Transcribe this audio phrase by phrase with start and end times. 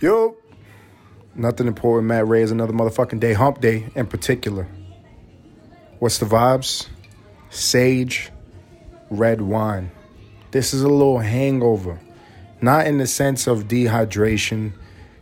[0.00, 0.34] Yo,
[1.34, 2.08] nothing important.
[2.08, 3.34] Matt Ray is another motherfucking day.
[3.34, 4.66] Hump day in particular.
[5.98, 6.88] What's the vibes?
[7.50, 8.30] Sage,
[9.10, 9.90] red wine.
[10.52, 12.00] This is a little hangover.
[12.62, 14.72] Not in the sense of dehydration.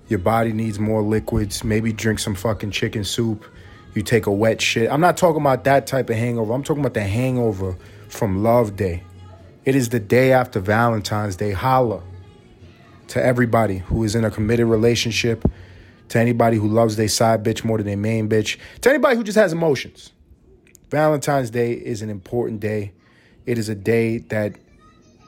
[0.07, 1.65] Your body needs more liquids.
[1.65, 3.45] Maybe drink some fucking chicken soup.
[3.95, 4.89] You take a wet shit.
[4.93, 6.53] I'm not talking about that type of hangover.
[6.53, 7.77] I'm talking about the hangover
[8.09, 9.03] from Love Day.
[9.65, 11.51] It is the day after Valentine's Day.
[11.51, 12.01] Holla
[13.09, 15.45] to everybody who is in a committed relationship,
[16.09, 19.25] to anybody who loves their side bitch more than their main bitch, to anybody who
[19.25, 20.13] just has emotions.
[20.91, 22.93] Valentine's Day is an important day.
[23.45, 24.55] It is a day that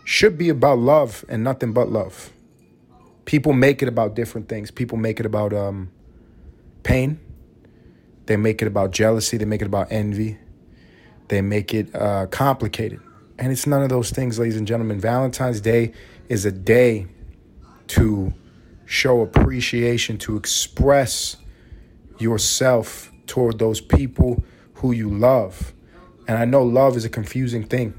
[0.05, 2.33] should be about love and nothing but love.
[3.25, 4.71] People make it about different things.
[4.71, 5.91] People make it about um,
[6.83, 7.21] pain.
[8.27, 9.37] They make it about jealousy.
[9.37, 10.39] They make it about envy.
[11.29, 13.01] They make it uh, complicated.
[13.39, 15.01] And it's none of those things, ladies and gentlemen.
[15.01, 15.93] Valentine's Day
[16.29, 17.07] is a day
[17.91, 18.33] to
[18.87, 21.37] show appreciation, to express
[22.19, 24.43] yourself toward those people
[24.75, 25.73] who you love.
[26.27, 27.95] And I know love is a confusing thing.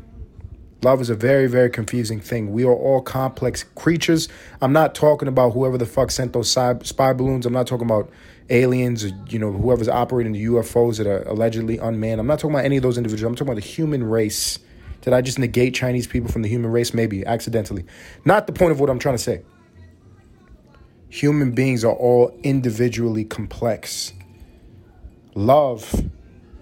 [0.83, 2.51] Love is a very, very confusing thing.
[2.51, 4.27] We are all complex creatures.
[4.61, 7.45] I'm not talking about whoever the fuck sent those spy balloons.
[7.45, 8.09] I'm not talking about
[8.49, 12.19] aliens or, you know, whoever's operating the UFOs that are allegedly unmanned.
[12.19, 13.29] I'm not talking about any of those individuals.
[13.29, 14.57] I'm talking about the human race.
[15.01, 16.93] Did I just negate Chinese people from the human race?
[16.93, 17.85] Maybe accidentally.
[18.25, 19.43] Not the point of what I'm trying to say
[21.11, 24.13] human beings are all individually complex.
[25.35, 26.05] Love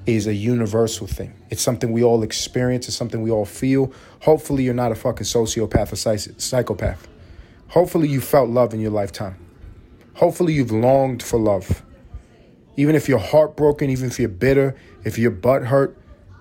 [0.07, 1.33] is a universal thing.
[1.51, 3.93] It's something we all experience, it's something we all feel.
[4.21, 7.07] Hopefully, you're not a fucking sociopath or psychopath.
[7.67, 9.35] Hopefully, you felt love in your lifetime.
[10.15, 11.83] Hopefully, you've longed for love.
[12.75, 15.95] Even if you're heartbroken, even if you're bitter, if you're butthurt,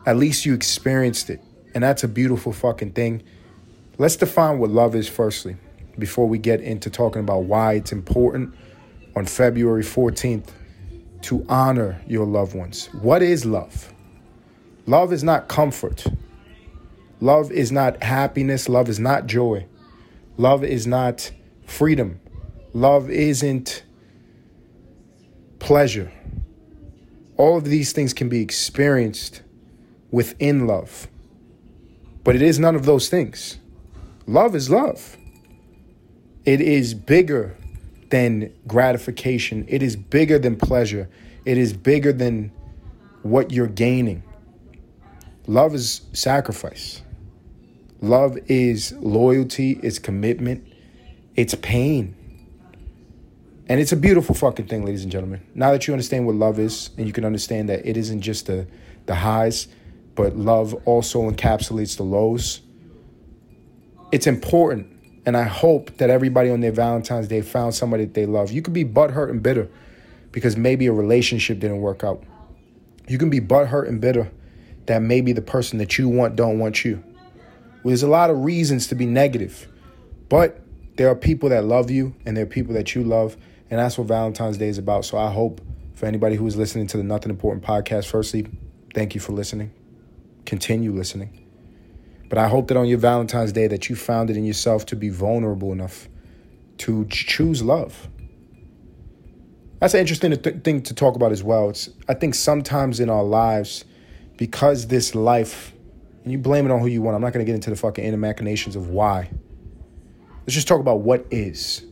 [0.06, 1.42] at least you experienced it.
[1.74, 3.22] And that's a beautiful fucking thing.
[3.98, 5.56] Let's define what love is firstly
[5.98, 8.54] before we get into talking about why it's important
[9.16, 10.48] on February 14th
[11.22, 12.86] to honor your loved ones.
[13.02, 13.92] What is love?
[14.86, 16.06] Love is not comfort.
[17.20, 18.68] Love is not happiness.
[18.68, 19.66] Love is not joy.
[20.36, 21.30] Love is not
[21.66, 22.20] freedom.
[22.72, 23.82] Love isn't
[25.58, 26.12] pleasure.
[27.36, 29.42] All of these things can be experienced
[30.10, 31.08] within love.
[32.24, 33.58] But it is none of those things.
[34.26, 35.16] Love is love.
[36.44, 37.56] It is bigger
[38.10, 39.64] than gratification.
[39.68, 41.08] It is bigger than pleasure.
[41.44, 42.52] It is bigger than
[43.22, 44.22] what you're gaining.
[45.46, 47.02] Love is sacrifice.
[48.00, 50.66] Love is loyalty, it's commitment,
[51.34, 52.14] it's pain.
[53.68, 55.42] And it's a beautiful fucking thing, ladies and gentlemen.
[55.54, 58.46] Now that you understand what love is, and you can understand that it isn't just
[58.46, 58.66] the,
[59.06, 59.68] the highs,
[60.14, 62.60] but love also encapsulates the lows,
[64.12, 64.97] it's important
[65.28, 68.50] and I hope that everybody on their Valentine's Day found somebody that they love.
[68.50, 69.68] You could be butthurt and bitter
[70.32, 72.24] because maybe a relationship didn't work out.
[73.08, 74.30] You can be butthurt and bitter
[74.86, 77.04] that maybe the person that you want don't want you.
[77.04, 79.68] Well, there's a lot of reasons to be negative,
[80.30, 80.62] but
[80.96, 83.36] there are people that love you and there are people that you love,
[83.68, 85.04] and that's what Valentine's Day is about.
[85.04, 85.60] So I hope
[85.94, 88.46] for anybody who is listening to the Nothing Important podcast, firstly,
[88.94, 89.72] thank you for listening.
[90.46, 91.47] Continue listening.
[92.28, 94.96] But I hope that on your Valentine's Day that you found it in yourself to
[94.96, 96.08] be vulnerable enough
[96.78, 98.08] to choose love.
[99.80, 101.70] That's an interesting th- thing to talk about as well.
[101.70, 103.84] It's I think sometimes in our lives,
[104.36, 105.72] because this life,
[106.22, 107.14] and you blame it on who you want.
[107.14, 109.30] I'm not going to get into the fucking inner machinations of why.
[110.40, 111.84] Let's just talk about what is.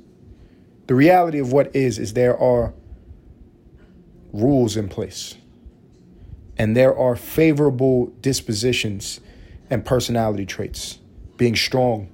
[0.87, 2.75] The reality of what is is there are
[4.33, 5.37] rules in place,
[6.59, 9.21] and there are favorable dispositions
[9.71, 10.99] and personality traits
[11.37, 12.09] being strong,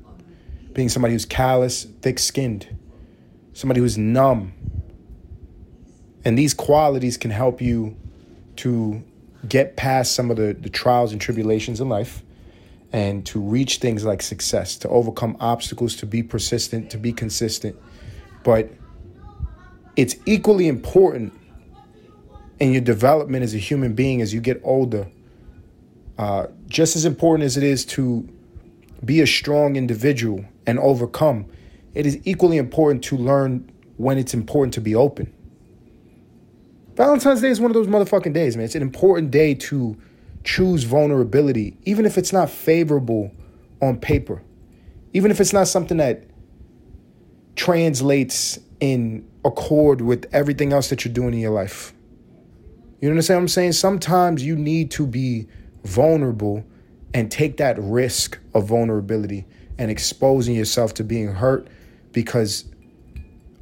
[0.73, 2.67] being somebody who's callous, thick skinned,
[3.53, 4.53] somebody who's numb.
[6.25, 7.97] And these qualities can help you
[8.57, 9.03] to
[9.49, 12.23] get past some of the, the trials and tribulations in life
[12.93, 17.77] and to reach things like success, to overcome obstacles, to be persistent, to be consistent.
[18.45, 18.71] But
[19.97, 21.33] it's equally important
[22.61, 25.09] in your development as a human being as you get older
[26.19, 28.29] uh, just as important as it is to
[29.05, 31.47] be a strong individual and overcome,
[31.95, 35.33] it is equally important to learn when it's important to be open.
[36.95, 38.65] Valentine's Day is one of those motherfucking days, man.
[38.65, 39.97] It's an important day to
[40.45, 43.33] choose vulnerability, even if it's not favorable
[43.81, 44.43] on paper,
[45.13, 46.25] even if it's not something that
[47.57, 51.95] translates in accord with everything else that you're doing in your life.
[53.01, 53.73] You understand what I'm saying?
[53.73, 55.49] Sometimes you need to be
[55.85, 56.65] vulnerable
[57.15, 59.45] and take that risk of vulnerability
[59.79, 61.69] and exposing yourself to being hurt
[62.13, 62.65] because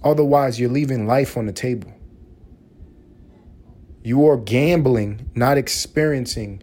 [0.02, 1.92] Otherwise, you're leaving life on the table.
[4.02, 6.62] You are gambling, not experiencing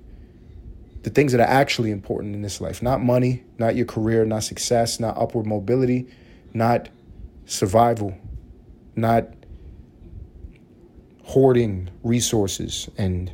[1.03, 2.81] the things that are actually important in this life.
[2.81, 6.07] Not money, not your career, not success, not upward mobility,
[6.53, 6.89] not
[7.45, 8.17] survival,
[8.95, 9.27] not
[11.23, 13.31] hoarding resources and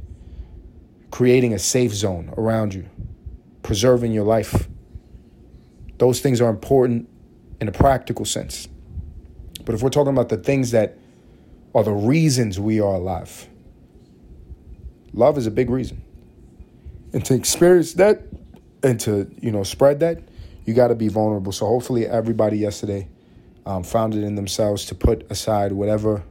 [1.13, 2.89] creating a safe zone around you,
[3.61, 4.67] preserving your life.
[5.99, 7.07] Those things are important
[7.61, 8.67] in a practical sense.
[9.63, 10.97] But if we're talking about the things that
[11.75, 13.47] are the reasons we are alive,
[15.13, 16.01] love is a big reason.
[17.13, 18.23] And to experience that
[18.81, 20.17] and to, you know, spread that,
[20.65, 21.51] you got to be vulnerable.
[21.51, 23.07] So hopefully everybody yesterday
[23.67, 26.23] um, found it in themselves to put aside whatever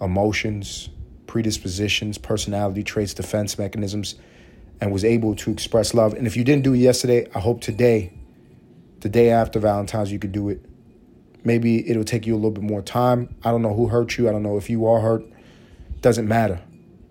[0.00, 0.88] emotions,
[1.28, 4.16] predispositions, personality traits, defense mechanisms,
[4.80, 6.14] and was able to express love.
[6.14, 8.12] And if you didn't do it yesterday, I hope today,
[9.00, 10.64] the day after Valentine's, you could do it.
[11.44, 13.34] Maybe it'll take you a little bit more time.
[13.44, 14.28] I don't know who hurt you.
[14.28, 15.22] I don't know if you are hurt.
[16.00, 16.60] Doesn't matter.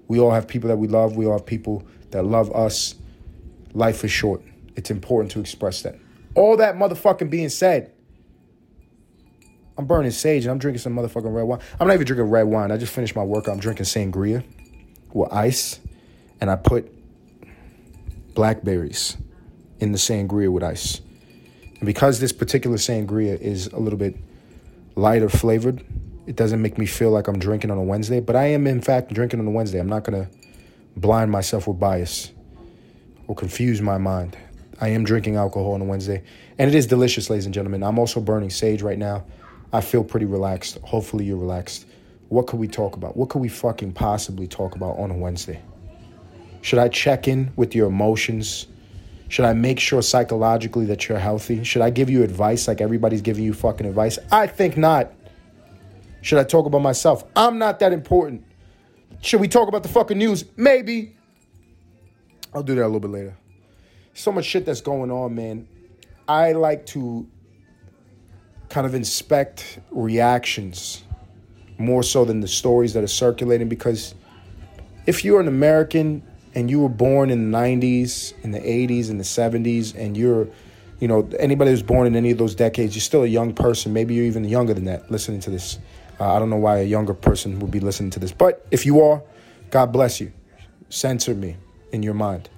[0.07, 1.15] We all have people that we love.
[1.15, 2.95] We all have people that love us.
[3.73, 4.41] Life is short.
[4.75, 5.95] It's important to express that.
[6.35, 7.91] All that motherfucking being said,
[9.77, 11.59] I'm burning sage and I'm drinking some motherfucking red wine.
[11.79, 12.71] I'm not even drinking red wine.
[12.71, 13.53] I just finished my workout.
[13.53, 14.43] I'm drinking sangria
[15.13, 15.79] with ice,
[16.41, 16.91] and I put
[18.33, 19.17] blackberries
[19.79, 21.01] in the sangria with ice.
[21.77, 24.15] And because this particular sangria is a little bit
[24.95, 25.85] lighter flavored,
[26.25, 28.19] it doesn't make me feel like I'm drinking on a Wednesday.
[28.19, 29.79] But I am, in fact, drinking on a Wednesday.
[29.79, 30.29] I'm not to
[30.95, 32.31] blind myself with bias
[33.27, 34.35] or confuse my mind.
[34.81, 36.23] I am drinking alcohol on a Wednesday.
[36.57, 37.83] And it is delicious, ladies and gentlemen.
[37.83, 39.25] I'm also burning sage right now.
[39.73, 40.77] I feel pretty relaxed.
[40.83, 41.85] Hopefully, you're relaxed.
[42.29, 43.15] What could we talk about?
[43.15, 45.61] What could we fucking possibly talk about on a Wednesday?
[46.61, 48.67] Should I check in with your emotions?
[49.29, 51.63] Should I make sure psychologically that you're healthy?
[51.63, 54.19] Should I give you advice like everybody's giving you fucking advice?
[54.31, 55.13] I think not.
[56.21, 57.23] Should I talk about myself?
[57.35, 58.43] I'm not that important.
[59.21, 60.45] Should we talk about the fucking news?
[60.55, 61.15] Maybe.
[62.53, 63.37] I'll do that a little bit later.
[64.13, 65.67] So much shit that's going on, man.
[66.27, 67.27] I like to
[68.69, 71.03] kind of inspect reactions
[71.77, 74.15] more so than the stories that are circulating because
[75.05, 76.21] if you're an American
[76.53, 80.47] and you were born in the 90s, in the 80s, in the 70s, and you're,
[80.99, 83.93] you know, anybody who's born in any of those decades, you're still a young person.
[83.93, 85.77] Maybe you're even younger than that listening to this.
[86.19, 88.85] Uh, I don't know why a younger person would be listening to this, but if
[88.85, 89.21] you are,
[89.69, 90.31] God bless you.
[90.89, 91.57] Censor me
[91.91, 92.49] in your mind.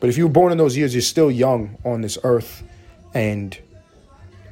[0.00, 2.62] But if you were born in those years, you're still young on this earth,
[3.14, 3.58] and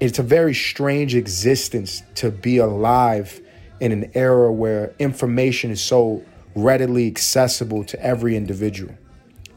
[0.02, 3.40] it's a very strange existence to be alive
[3.78, 6.25] in an era where information is so
[6.56, 8.93] readily accessible to every individual.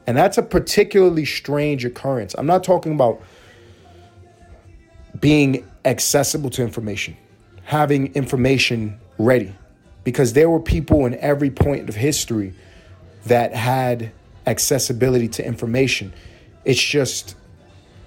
[0.06, 2.36] And that's a particularly strange occurrence.
[2.38, 3.24] I'm not talking about
[5.20, 7.18] being accessible to information,
[7.64, 9.52] having information ready,
[10.04, 12.54] because there were people in every point of history
[13.26, 14.12] that had
[14.46, 16.14] accessibility to information.
[16.66, 17.36] It's just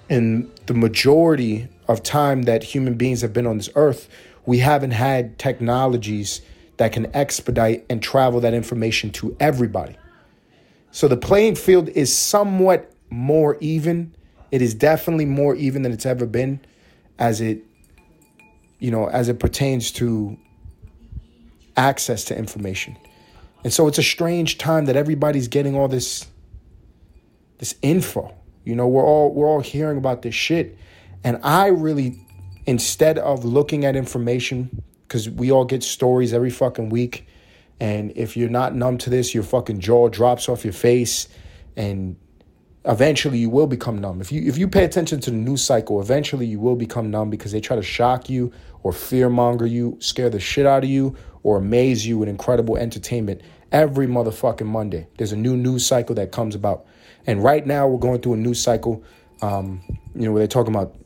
[0.09, 4.09] in the majority of time that human beings have been on this earth,
[4.47, 6.41] we haven't had technologies
[6.77, 9.97] that can expedite and travel that information to everybody.
[10.91, 14.15] So the playing field is somewhat more even.
[14.51, 16.61] It is definitely more even than it's ever been
[17.19, 17.65] as it
[18.79, 20.39] you know, as it pertains to
[21.77, 22.97] access to information.
[23.65, 26.27] And so it's a strange time that everybody's getting all this
[27.59, 28.33] this info.
[28.65, 30.79] You know, we're all we're all hearing about this shit.
[31.25, 32.19] And I really
[32.69, 37.27] instead of looking at information because we all get stories every fucking week.
[37.81, 41.29] And if you're not numb to this, your fucking jaw drops off your face,
[41.77, 42.17] and
[42.85, 44.21] eventually you will become numb.
[44.21, 47.31] If you if you pay attention to the news cycle, eventually you will become numb
[47.31, 51.17] because they try to shock you or fearmonger you, scare the shit out of you,
[51.43, 53.41] or amaze you with incredible entertainment
[53.73, 55.07] every motherfucking Monday.
[55.17, 56.85] There's a new news cycle that comes about,
[57.27, 59.03] and right now we're going through a news cycle.
[59.41, 59.81] Um,
[60.15, 60.97] you know, where they're talking about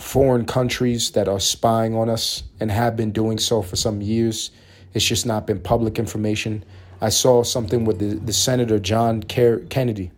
[0.00, 4.50] foreign countries that are spying on us and have been doing so for some years.
[4.94, 6.64] It's just not been public information.
[7.00, 10.10] I saw something with the, the Senator John Ker- Kennedy.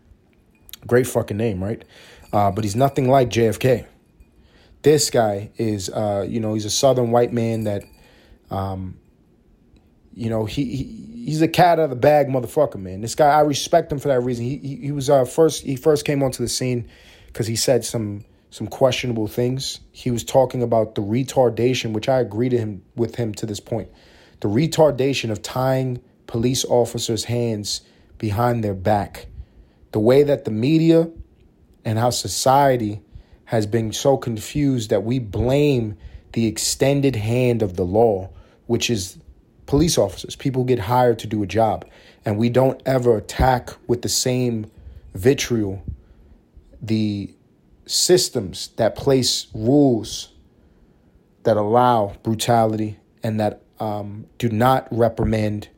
[0.86, 1.84] Great fucking name, right?
[2.32, 3.86] Uh, but he's nothing like JFK.
[4.82, 7.84] This guy is, uh, you know, he's a Southern white man that,
[8.50, 8.98] um,
[10.14, 13.00] you know, he, he he's a cat out of the bag motherfucker, man.
[13.00, 14.44] This guy, I respect him for that reason.
[14.44, 16.88] He he, he was uh, first he first came onto the scene
[17.26, 19.80] because he said some some questionable things.
[19.92, 23.60] He was talking about the retardation, which I agree to him with him to this
[23.60, 23.88] point.
[24.40, 27.80] The retardation of tying police officers' hands
[28.18, 29.26] behind their back.
[29.92, 31.10] The way that the media
[31.82, 33.00] and how society
[33.46, 35.96] has been so confused that we blame
[36.34, 38.28] the extended hand of the law,
[38.66, 39.16] which is
[39.64, 40.36] police officers.
[40.36, 41.86] People get hired to do a job,
[42.26, 44.70] and we don't ever attack with the same
[45.14, 45.82] vitriol
[46.82, 47.34] the
[47.86, 50.32] systems that place rules
[51.44, 55.68] that allow brutality and that um, do not reprimand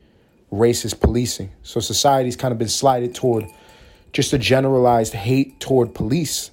[0.53, 1.51] racist policing.
[1.63, 3.45] So society's kind of been slided toward
[4.13, 6.51] just a generalized hate toward police.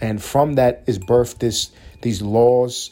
[0.00, 1.70] And from that is birthed this
[2.02, 2.90] these laws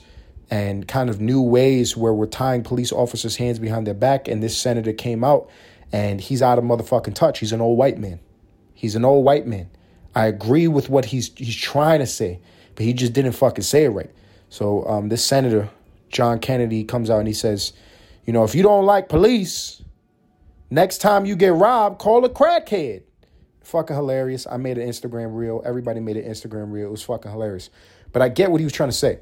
[0.50, 4.28] and kind of new ways where we're tying police officers' hands behind their back.
[4.28, 5.48] And this senator came out
[5.92, 7.38] and he's out of motherfucking touch.
[7.38, 8.20] He's an old white man.
[8.74, 9.70] He's an old white man.
[10.16, 12.40] I agree with what he's he's trying to say,
[12.74, 14.10] but he just didn't fucking say it right.
[14.48, 15.68] So um, this senator,
[16.08, 17.74] John Kennedy, comes out and he says,
[18.24, 19.82] you know, if you don't like police,
[20.70, 23.02] next time you get robbed, call a crackhead.
[23.62, 24.46] Fucking hilarious.
[24.50, 25.60] I made an Instagram reel.
[25.66, 26.86] Everybody made an Instagram reel.
[26.86, 27.68] It was fucking hilarious.
[28.12, 29.18] But I get what he was trying to say.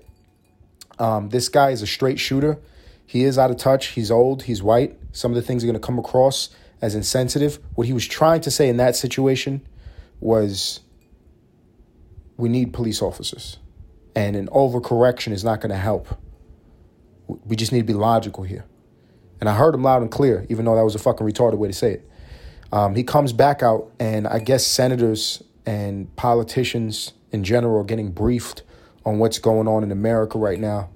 [1.00, 2.60] Um, this guy is a straight shooter.
[3.04, 3.88] He is out of touch.
[3.88, 4.44] He's old.
[4.44, 4.96] He's white.
[5.10, 7.58] Some of the things are going to come across as insensitive.
[7.74, 9.66] What he was trying to say in that situation
[10.20, 10.80] was
[12.36, 13.58] we need police officers.
[14.16, 16.18] And an overcorrection is not going to help.
[17.26, 18.64] We just need to be logical here.
[19.40, 21.68] And I heard him loud and clear, even though that was a fucking retarded way
[21.68, 22.10] to say it.
[22.72, 28.10] Um, he comes back out, and I guess senators and politicians in general are getting
[28.10, 28.62] briefed
[29.04, 30.88] on what's going on in America right now,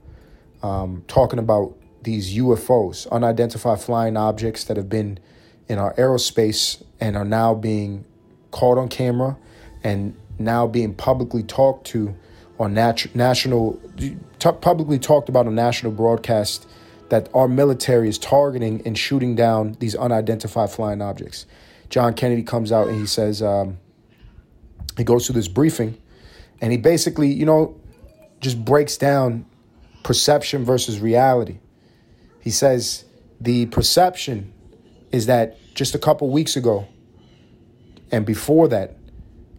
[0.62, 5.18] um, talking about these UFOs, unidentified flying objects that have been
[5.68, 8.04] in our aerospace and are now being
[8.50, 9.36] caught on camera
[9.84, 12.14] and now being publicly talked to
[12.58, 16.68] on nat- national, t- publicly talked about on national broadcast
[17.08, 21.46] that our military is targeting and shooting down these unidentified flying objects.
[21.88, 23.78] John Kennedy comes out and he says, um,
[24.96, 25.96] he goes through this briefing
[26.60, 27.80] and he basically, you know,
[28.40, 29.46] just breaks down
[30.02, 31.58] perception versus reality.
[32.40, 33.04] He says
[33.40, 34.52] the perception
[35.12, 36.86] is that just a couple weeks ago
[38.10, 38.97] and before that,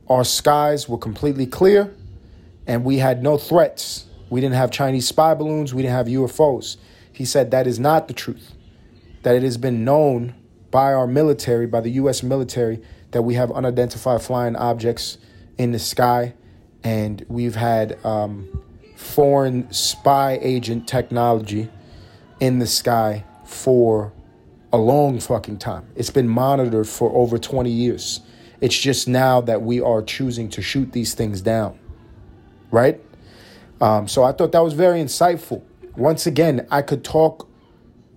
[0.10, 1.94] our skies were completely clear
[2.66, 4.06] and we had no threats.
[4.30, 6.78] We didn't have Chinese spy balloons, we didn't have UFOs.
[7.12, 8.54] He said that is not the truth.
[9.24, 10.36] That it has been known
[10.72, 15.18] by our military, by the US military, that we have unidentified flying objects
[15.58, 16.34] in the sky
[16.84, 18.48] and we've had um,
[18.96, 21.70] foreign spy agent technology
[22.40, 24.14] in the sky for
[24.72, 25.88] a long fucking time.
[25.96, 28.22] It's been monitored for over 20 years.
[28.62, 31.80] It's just now that we are choosing to shoot these things down.
[32.72, 33.02] Right?
[33.82, 35.64] Um, so I thought that was very insightful.
[35.96, 37.48] Once again, I could talk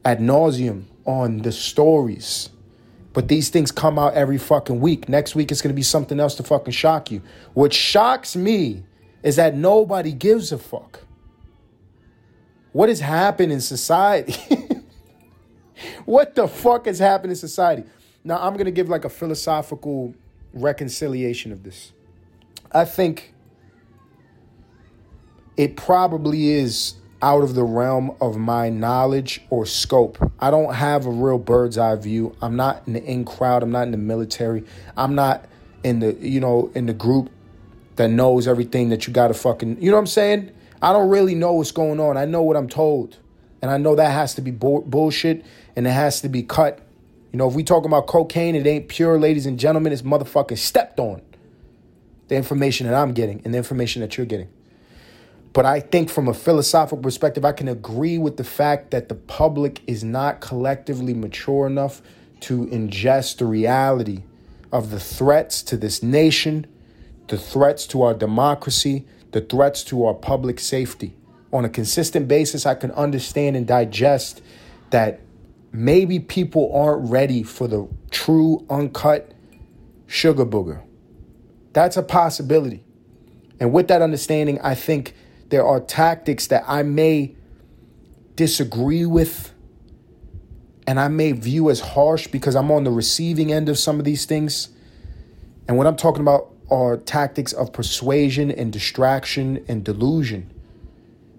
[0.04, 2.50] ad nauseum on the stories,
[3.12, 5.08] but these things come out every fucking week.
[5.08, 7.22] Next week, it's to be something else to fucking shock you.
[7.54, 8.84] What shocks me
[9.22, 11.00] is that nobody gives a fuck.
[12.72, 14.34] What has happened in society?
[16.04, 17.84] what the fuck has happened in society?
[18.24, 20.14] Now, I'm to give like a philosophical
[20.52, 21.92] reconciliation of this.
[22.72, 23.34] I think
[25.56, 30.18] it probably is out of the realm of my knowledge or scope.
[30.40, 32.34] I don't have a real bird's eye view.
[32.42, 33.62] I'm not in the in crowd.
[33.62, 34.64] I'm not in the military.
[34.96, 35.46] I'm not
[35.84, 37.30] in the, you know, in the group
[37.96, 40.50] that knows everything that you got to fucking, you know what I'm saying?
[40.80, 42.16] I don't really know what's going on.
[42.16, 43.18] I know what I'm told.
[43.60, 45.44] And I know that has to be bullshit
[45.76, 46.80] and it has to be cut.
[47.32, 49.92] You know, if we talking about cocaine, it ain't pure, ladies and gentlemen.
[49.92, 51.22] It's motherfucking stepped on.
[52.28, 54.48] The information that I'm getting and the information that you're getting.
[55.54, 59.14] But I think from a philosophical perspective, I can agree with the fact that the
[59.14, 62.00] public is not collectively mature enough
[62.40, 64.22] to ingest the reality
[64.70, 66.66] of the threats to this nation,
[67.28, 71.14] the threats to our democracy, the threats to our public safety.
[71.52, 74.40] On a consistent basis, I can understand and digest
[74.90, 75.20] that
[75.72, 79.32] maybe people aren't ready for the true, uncut
[80.06, 80.82] sugar booger.
[81.72, 82.84] That's a possibility.
[83.58, 85.14] And with that understanding, I think
[85.48, 87.34] there are tactics that I may
[88.36, 89.52] disagree with
[90.86, 94.04] and I may view as harsh because I'm on the receiving end of some of
[94.04, 94.68] these things.
[95.68, 100.50] And what I'm talking about are tactics of persuasion and distraction and delusion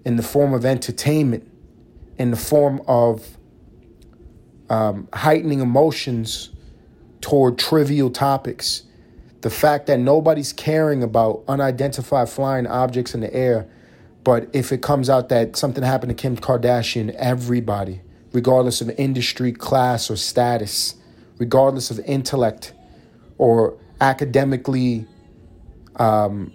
[0.04, 1.50] in the form of entertainment,
[2.18, 3.36] in the form of
[4.74, 6.50] um, heightening emotions
[7.20, 8.82] toward trivial topics.
[9.42, 13.68] The fact that nobody's caring about unidentified flying objects in the air,
[14.24, 18.00] but if it comes out that something happened to Kim Kardashian, everybody,
[18.32, 20.96] regardless of industry, class, or status,
[21.38, 22.72] regardless of intellect
[23.38, 25.06] or academically
[25.96, 26.52] um,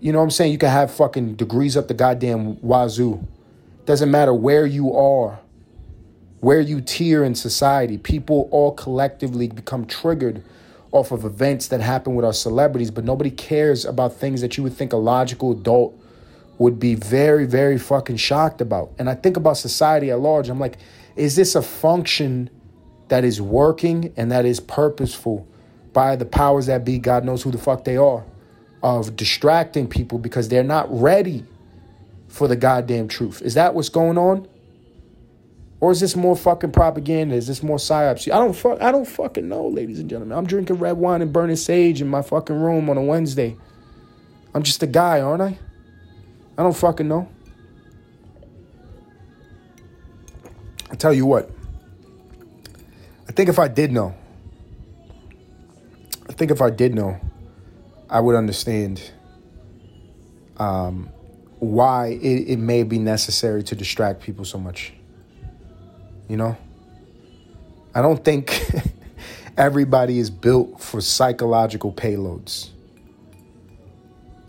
[0.00, 0.52] you know what I'm saying?
[0.52, 3.26] You can have fucking degrees up the goddamn wazoo.
[3.86, 5.40] Doesn't matter where you are,
[6.44, 7.96] where you tier in society.
[7.96, 10.44] People all collectively become triggered
[10.92, 14.62] off of events that happen with our celebrities, but nobody cares about things that you
[14.62, 15.98] would think a logical adult
[16.58, 18.92] would be very, very fucking shocked about.
[18.98, 20.50] And I think about society at large.
[20.50, 20.76] I'm like,
[21.16, 22.50] is this a function
[23.08, 25.48] that is working and that is purposeful
[25.94, 26.98] by the powers that be?
[26.98, 28.22] God knows who the fuck they are,
[28.82, 31.44] of distracting people because they're not ready
[32.28, 33.40] for the goddamn truth.
[33.40, 34.46] Is that what's going on?
[35.80, 37.34] Or is this more fucking propaganda?
[37.34, 38.32] Is this more psyops?
[38.32, 40.38] I don't fuck I don't fucking know, ladies and gentlemen.
[40.38, 43.56] I'm drinking red wine and burning sage in my fucking room on a Wednesday.
[44.54, 45.58] I'm just a guy, aren't I?
[46.56, 47.28] I don't fucking know.
[50.90, 51.50] I tell you what.
[53.28, 54.14] I think if I did know,
[56.28, 57.20] I think if I did know,
[58.08, 59.02] I would understand
[60.56, 61.10] um,
[61.58, 64.92] why it, it may be necessary to distract people so much.
[66.28, 66.56] You know?
[67.94, 68.64] I don't think
[69.56, 72.70] everybody is built for psychological payloads.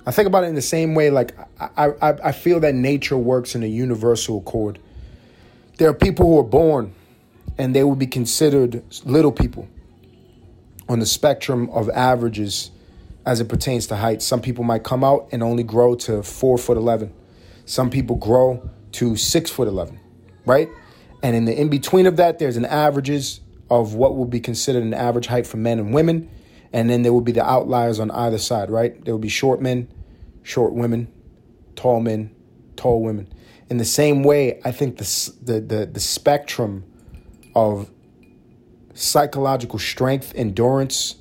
[0.05, 3.17] I think about it in the same way, like I, I, I feel that nature
[3.17, 4.79] works in a universal accord.
[5.77, 6.94] There are people who are born
[7.58, 9.67] and they will be considered little people
[10.88, 12.72] on the spectrum of averages
[13.25, 14.22] as it pertains to height.
[14.22, 17.12] Some people might come out and only grow to four foot eleven.
[17.65, 20.00] Some people grow to six foot eleven,
[20.46, 20.70] right?
[21.25, 23.39] And in the in between of that, there's an averages
[23.72, 26.29] of what will be considered an average height for men and women.
[26.72, 29.03] And then there will be the outliers on either side, right?
[29.03, 29.88] There will be short men,
[30.44, 31.12] short women,
[31.75, 32.29] tall men,
[32.75, 33.27] tall women.
[33.72, 36.84] In the same way, I think the, the, the, the spectrum
[37.55, 37.89] of
[38.94, 41.15] psychological strength, endurance,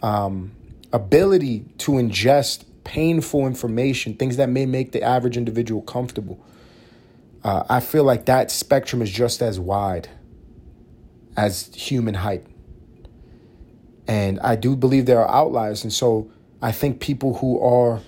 [0.00, 0.52] um,
[0.92, 6.38] ability to ingest painful information, things that may make the average individual comfortable.
[7.44, 10.08] Uh, I feel like that spectrum is just as wide
[11.36, 12.46] as human height.
[14.06, 15.82] And I do believe there are outliers.
[15.84, 16.30] And so
[16.62, 18.00] I think people who are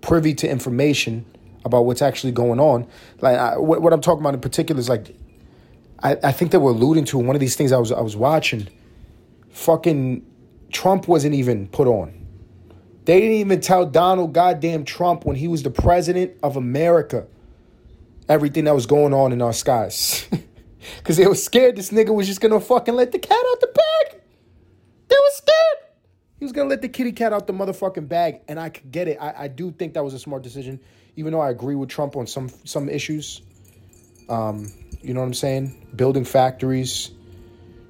[0.00, 1.24] privy to information
[1.64, 2.86] about what's actually going on,
[3.20, 5.16] like I, what, what, I'm talking about in particular is like,
[6.02, 8.16] I, I think they were alluding to one of these things I was I was
[8.16, 8.68] watching.
[9.50, 10.24] Fucking
[10.70, 12.26] Trump wasn't even put on.
[13.04, 17.26] They didn't even tell Donald goddamn Trump when he was the president of America
[18.28, 20.28] everything that was going on in our skies.
[20.98, 23.66] Because they were scared this nigga was just to fucking let the cat out the
[23.68, 24.20] bag.
[25.08, 25.92] They were scared.
[26.38, 28.40] He was to let the kitty cat out the motherfucking bag.
[28.48, 29.18] And I could get it.
[29.20, 30.80] I, I do think that was a smart decision,
[31.16, 33.42] even though I agree with Trump on some, some issues.
[34.28, 34.70] Um,
[35.02, 35.88] you know what I'm saying?
[35.94, 37.10] Building factories,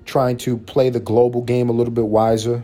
[0.05, 2.63] trying to play the global game a little bit wiser,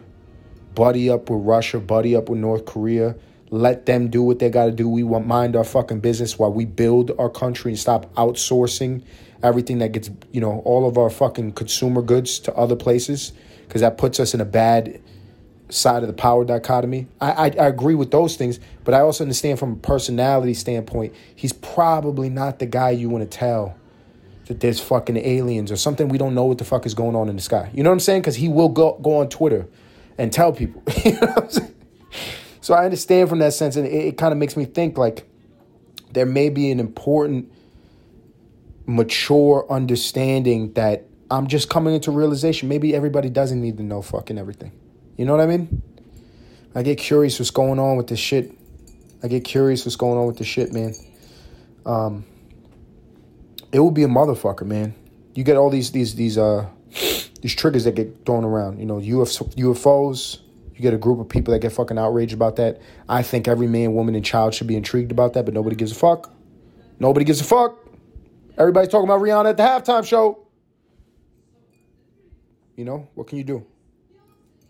[0.74, 3.16] buddy up with Russia, buddy up with North Korea.
[3.52, 4.88] Let them do what they got to do.
[4.88, 9.02] We want mind our fucking business while we build our country and stop outsourcing
[9.42, 13.34] everything that gets, you know, all of our fucking consumer goods to other places
[13.68, 15.02] because that puts us in a bad
[15.68, 17.08] side of the power dichotomy.
[17.20, 21.14] I, I, I agree with those things, but I also understand from a personality standpoint,
[21.34, 23.76] he's probably not the guy you want to tell
[24.46, 27.28] that there's fucking aliens or something we don't know what the fuck is going on
[27.28, 27.70] in the sky.
[27.74, 28.22] You know what I'm saying?
[28.22, 29.68] Because he will go go on Twitter
[30.16, 30.82] and tell people.
[31.04, 31.74] you know what I'm saying?
[32.62, 35.28] So I understand from that sense, and it, it kind of makes me think like
[36.12, 37.52] there may be an important,
[38.86, 42.68] mature understanding that I'm just coming into realization.
[42.68, 44.72] Maybe everybody doesn't need to know fucking everything.
[45.16, 45.82] You know what I mean?
[46.74, 48.52] I get curious what's going on with this shit.
[49.24, 50.94] I get curious what's going on with this shit, man.
[51.84, 52.24] Um,
[53.72, 54.94] it will be a motherfucker, man.
[55.34, 56.66] You get all these these these uh
[57.40, 58.78] these triggers that get thrown around.
[58.78, 60.38] You know, UFOs.
[60.82, 62.80] You get a group of people that get fucking outraged about that.
[63.08, 65.92] I think every man, woman, and child should be intrigued about that, but nobody gives
[65.92, 66.34] a fuck.
[66.98, 67.78] Nobody gives a fuck.
[68.58, 70.44] Everybody's talking about Rihanna at the halftime show.
[72.74, 73.64] You know, what can you do?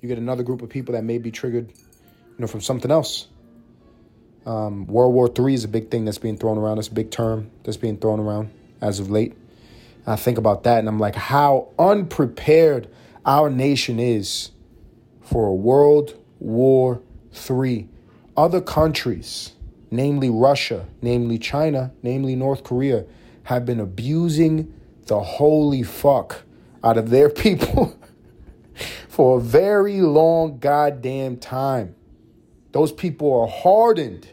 [0.03, 3.29] You get another group of people that may be triggered, you know, from something else.
[4.44, 6.77] Um, World War III is a big thing that's being thrown around.
[6.77, 8.51] It's a big term that's being thrown around
[8.83, 9.33] as of late.
[10.05, 12.90] And I think about that and I'm like, how unprepared
[13.25, 14.51] our nation is
[15.32, 17.00] for a World War
[17.50, 17.88] III.
[18.36, 19.52] Other countries,
[19.90, 23.06] namely Russia, namely China, namely North Korea,
[23.44, 24.72] have been abusing
[25.06, 26.42] the holy fuck
[26.84, 27.98] out of their people
[29.08, 31.94] for a very long goddamn time.
[32.72, 34.28] Those people are hardened.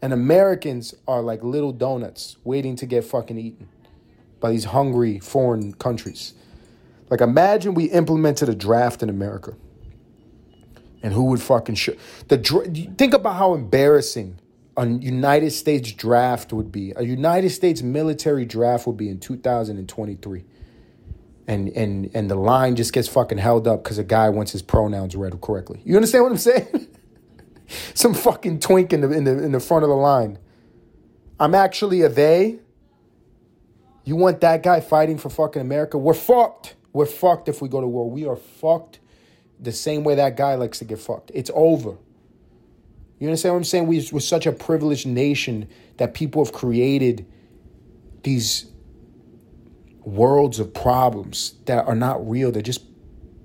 [0.00, 3.68] And Americans are like little donuts waiting to get fucking eaten
[4.38, 6.34] by these hungry foreign countries.
[7.10, 9.56] Like, imagine we implemented a draft in America.
[11.02, 11.94] And who would fucking show
[12.26, 12.38] the
[12.98, 14.40] think about how embarrassing
[14.78, 16.92] a United States draft would be.
[16.94, 20.44] A United States military draft would be in 2023.
[21.48, 24.62] And and and the line just gets fucking held up because a guy wants his
[24.62, 25.80] pronouns read correctly.
[25.84, 26.88] You understand what I'm saying?
[27.94, 30.38] Some fucking twink in the in the in the front of the line.
[31.40, 32.60] I'm actually a they.
[34.04, 35.98] You want that guy fighting for fucking America?
[35.98, 36.76] We're fucked.
[36.92, 38.10] We're fucked if we go to war.
[38.10, 39.00] We are fucked
[39.60, 41.30] the same way that guy likes to get fucked.
[41.34, 41.96] It's over.
[43.18, 43.86] You understand what I'm saying?
[43.86, 47.26] We, we're such a privileged nation that people have created
[48.22, 48.66] these
[50.00, 52.52] worlds of problems that are not real.
[52.52, 52.84] They're just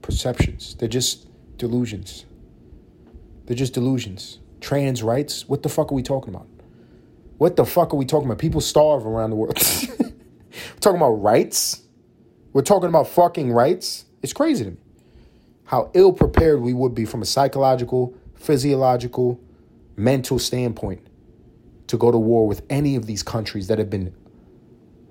[0.02, 2.26] perceptions, they're just delusions.
[3.46, 4.40] They're just delusions.
[4.62, 5.50] Trans rights?
[5.50, 6.48] What the fuck are we talking about?
[7.38, 8.38] What the fuck are we talking about?
[8.38, 9.58] People starve around the world.
[10.00, 11.82] We're talking about rights.
[12.54, 14.06] We're talking about fucking rights.
[14.22, 14.83] It's crazy to me
[15.74, 19.40] how ill prepared we would be from a psychological, physiological,
[19.96, 21.02] mental standpoint
[21.88, 24.14] to go to war with any of these countries that have been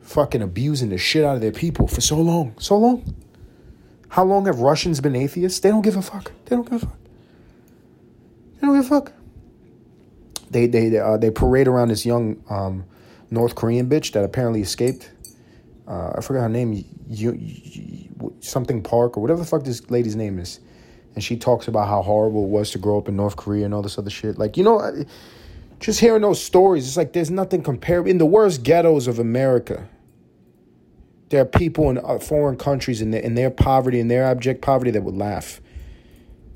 [0.02, 2.54] fucking abusing the shit out of their people for so long.
[2.60, 3.12] So long.
[4.10, 5.58] How long have Russians been atheists?
[5.58, 6.30] They don't give a fuck.
[6.44, 6.98] They don't give a fuck.
[8.60, 9.12] They don't give a fuck.
[10.48, 12.84] They they uh, they parade around this young um,
[13.32, 15.10] North Korean bitch that apparently escaped.
[15.86, 16.72] Uh, I forgot her name.
[17.08, 20.60] You, you, something Park or whatever the fuck this lady's name is
[21.14, 23.74] and she talks about how horrible it was to grow up in North Korea and
[23.74, 24.38] all this other shit.
[24.38, 25.04] Like, you know,
[25.80, 28.10] just hearing those stories, it's like there's nothing comparable.
[28.10, 29.88] In the worst ghettos of America,
[31.28, 34.62] there are people in uh, foreign countries in their, in their poverty, in their abject
[34.62, 35.60] poverty, that would laugh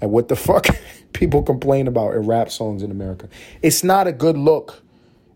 [0.01, 0.67] at what the fuck
[1.13, 3.29] people complain about in rap songs in America.
[3.63, 4.83] It's not a good look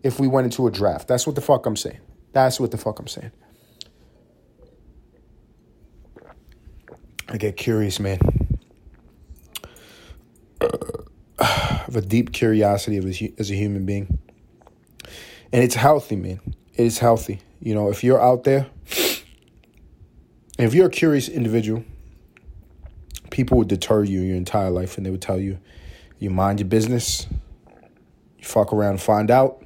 [0.03, 1.07] if we went into a draft.
[1.07, 1.99] That's what the fuck I'm saying.
[2.33, 3.31] That's what the fuck I'm saying.
[7.31, 8.19] I get curious, man
[11.39, 14.19] of a deep curiosity a, as a human being.
[15.53, 16.39] And it's healthy, man.
[16.75, 17.39] It is healthy.
[17.61, 18.67] You know, if you're out there,
[20.57, 21.83] if you're a curious individual,
[23.29, 25.57] people would deter you in your entire life and they would tell you,
[26.19, 27.27] you mind your business,
[28.37, 29.63] you fuck around and find out.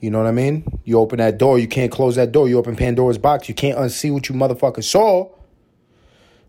[0.00, 0.80] You know what I mean?
[0.84, 2.48] You open that door, you can't close that door.
[2.48, 5.33] You open Pandora's box, you can't unsee what you motherfucker saw.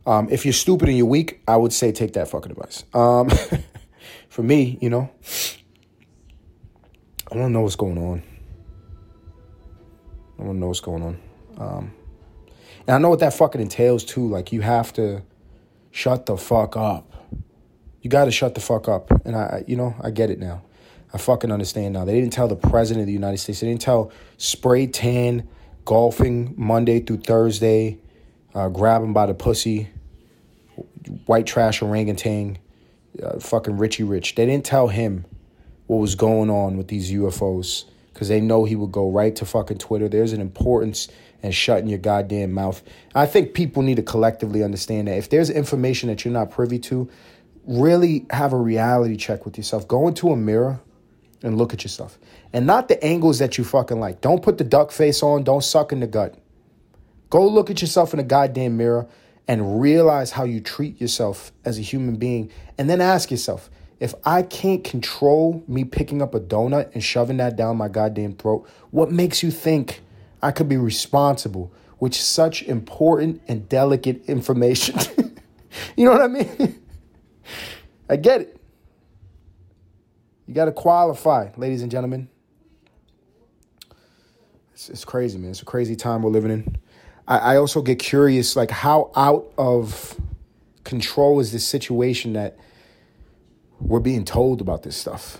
[0.05, 2.83] Um, if you're stupid and you're weak, I would say take that fucking advice.
[2.93, 3.29] Um,
[4.29, 5.09] for me, you know,
[7.31, 8.23] I to know what's going on.
[10.39, 11.19] I to know what's going on.
[11.57, 11.93] Um,
[12.87, 14.27] and I know what that fucking entails too.
[14.27, 15.23] Like you have to
[15.91, 17.11] shut the fuck up.
[18.01, 19.09] You got to shut the fuck up.
[19.25, 20.61] And I, you know, I get it now.
[21.13, 22.05] I fucking understand now.
[22.05, 23.61] They didn't tell the president of the United States.
[23.61, 25.47] They didn't tell spray tan
[25.85, 27.99] golfing Monday through Thursday,
[28.53, 29.89] uh, grab him by the pussy,
[31.25, 32.57] white trash orangutan,
[33.21, 34.35] uh, fucking Richie Rich.
[34.35, 35.25] They didn't tell him
[35.87, 39.45] what was going on with these UFOs because they know he would go right to
[39.45, 40.07] fucking Twitter.
[40.07, 41.09] There's an importance
[41.41, 42.81] in shutting your goddamn mouth.
[43.13, 46.79] I think people need to collectively understand that if there's information that you're not privy
[46.79, 47.09] to,
[47.65, 49.87] really have a reality check with yourself.
[49.87, 50.79] Go into a mirror
[51.43, 52.17] and look at yourself.
[52.53, 54.21] And not the angles that you fucking like.
[54.21, 55.43] Don't put the duck face on.
[55.43, 56.35] Don't suck in the gut.
[57.29, 59.07] Go look at yourself in a goddamn mirror
[59.47, 62.51] and realize how you treat yourself as a human being.
[62.77, 67.37] And then ask yourself if I can't control me picking up a donut and shoving
[67.37, 70.01] that down my goddamn throat, what makes you think
[70.41, 74.99] I could be responsible with such important and delicate information?
[75.95, 76.83] you know what I mean?
[78.09, 78.61] I get it.
[80.47, 82.29] You got to qualify, ladies and gentlemen.
[84.73, 85.51] It's, it's crazy, man.
[85.51, 86.77] It's a crazy time we're living in.
[87.27, 90.19] I, I also get curious, like how out of
[90.83, 92.57] control is this situation that
[93.79, 95.39] we're being told about this stuff.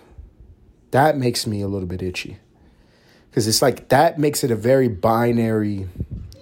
[0.92, 2.38] That makes me a little bit itchy.
[3.30, 5.88] Because it's like that makes it a very binary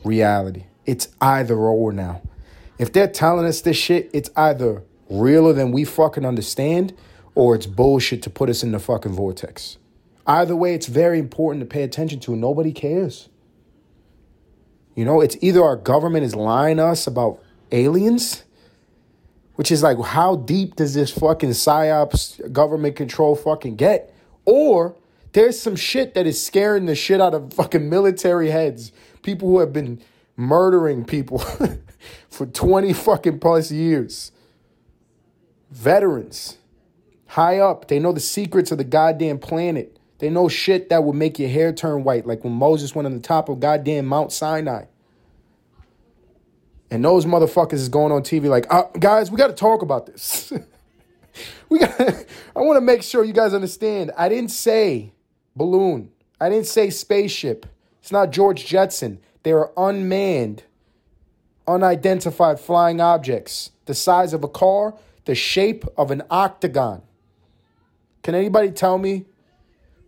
[0.04, 0.66] reality.
[0.86, 2.22] It's either or now.
[2.78, 6.94] If they're telling us this shit, it's either realer than we fucking understand
[7.36, 9.78] or it's bullshit to put us in the fucking vortex.
[10.26, 12.34] Either way, it's very important to pay attention to.
[12.34, 13.30] And nobody cares.
[14.96, 18.44] You know, it's either our government is lying us about aliens,
[19.56, 24.14] which is like, how deep does this fucking psyops government control fucking get?
[24.46, 24.96] Or
[25.34, 28.92] there's some shit that is scaring the shit out of fucking military heads,
[29.24, 30.02] people who have been
[30.36, 31.40] murdering people
[32.30, 34.32] for 20 fucking plus years.
[35.72, 36.58] Veterans,
[37.28, 39.98] high up, they know the secrets of the goddamn planet.
[40.24, 43.14] They know shit that would make your hair turn white, like when Moses went on
[43.14, 44.86] the top of goddamn Mount Sinai.
[46.90, 50.06] And those motherfuckers is going on TV like, uh, guys, we got to talk about
[50.06, 50.54] this.
[51.70, 52.00] we got.
[52.56, 54.14] I want to make sure you guys understand.
[54.18, 55.12] I didn't say
[55.58, 56.10] balloon.
[56.40, 57.66] I didn't say spaceship.
[58.00, 59.20] It's not George Jetson.
[59.44, 60.64] They are unmanned,
[61.68, 64.94] unidentified flying objects, the size of a car,
[65.26, 67.02] the shape of an octagon.
[68.22, 69.26] Can anybody tell me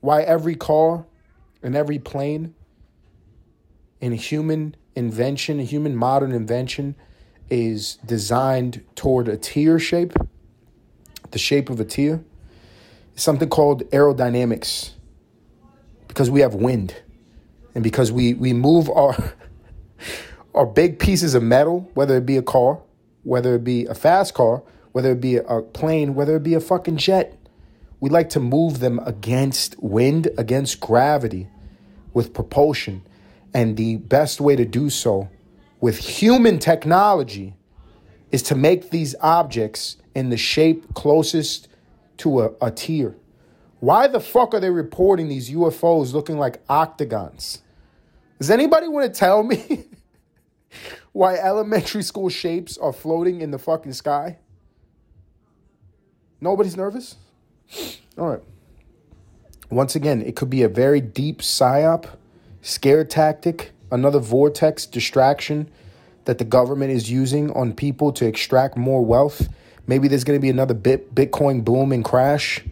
[0.06, 1.04] why every car
[1.64, 2.54] and every plane
[4.00, 6.96] and human invention, human modern invention,
[7.50, 10.14] is designed toward a tear shape,
[11.32, 12.24] the shape of a tear?
[13.14, 14.92] It's something called aerodynamics
[16.08, 17.02] because we have wind
[17.74, 19.34] and because we, we move our,
[20.54, 22.80] our big pieces of metal, whether it be a car,
[23.24, 26.62] whether it be a fast car, whether it be a plane, whether it be a
[26.62, 27.40] fucking jet,
[28.00, 31.48] we like to move them against wind, against gravity
[32.14, 33.04] with propulsion.
[33.54, 35.30] And the best way to do so
[35.80, 37.56] with human technology
[38.32, 41.68] is to make these objects in the shape closest
[42.18, 43.16] to a, a tear.
[43.80, 47.62] Why the fuck are they reporting these UFOs looking like octagons?
[48.40, 49.86] Does anybody want to tell me
[51.12, 54.40] why elementary school shapes are floating in the fucking sky?
[56.42, 57.16] Nobody's nervous?
[58.18, 58.44] All right.
[59.70, 62.08] Once again, it could be a very deep psyop,
[62.62, 65.70] scare tactic, another vortex distraction
[66.26, 69.50] that the government is using on people to extract more wealth.
[69.88, 72.64] Maybe there's going to be another bit Bitcoin boom and crash.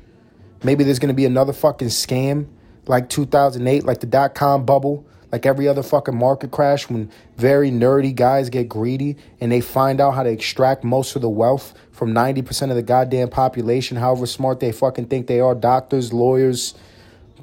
[0.64, 2.48] Maybe there's going to be another fucking scam
[2.86, 7.72] like 2008, like the dot com bubble, like every other fucking market crash when very
[7.72, 11.74] nerdy guys get greedy and they find out how to extract most of the wealth
[11.92, 16.76] from 90% of the goddamn population, however smart they fucking think they are, doctors, lawyers,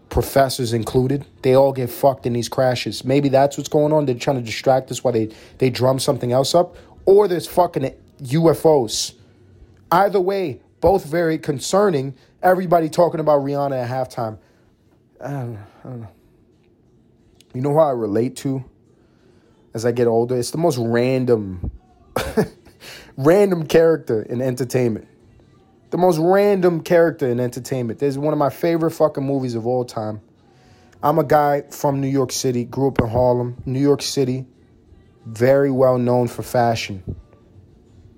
[0.09, 1.27] professors included.
[1.43, 3.05] They all get fucked in these crashes.
[3.05, 4.07] Maybe that's what's going on.
[4.07, 6.77] They're trying to distract us while they, they drum something else up.
[7.07, 9.15] Or there's fucking UFOs.
[9.91, 12.15] Either way, both very concerning.
[12.41, 14.39] Everybody talking about Rihanna at halftime.
[15.21, 16.09] I don't, I don't know.
[17.53, 18.65] You know how I relate to
[19.75, 20.37] as I get older?
[20.37, 21.73] It's the most random,
[23.17, 25.09] random character in entertainment.
[25.91, 27.99] The most random character in entertainment.
[27.99, 30.21] There's one of my favorite fucking movies of all time.
[31.03, 34.47] I'm a guy from New York City, grew up in Harlem, New York City,
[35.27, 37.03] very well known for fashion.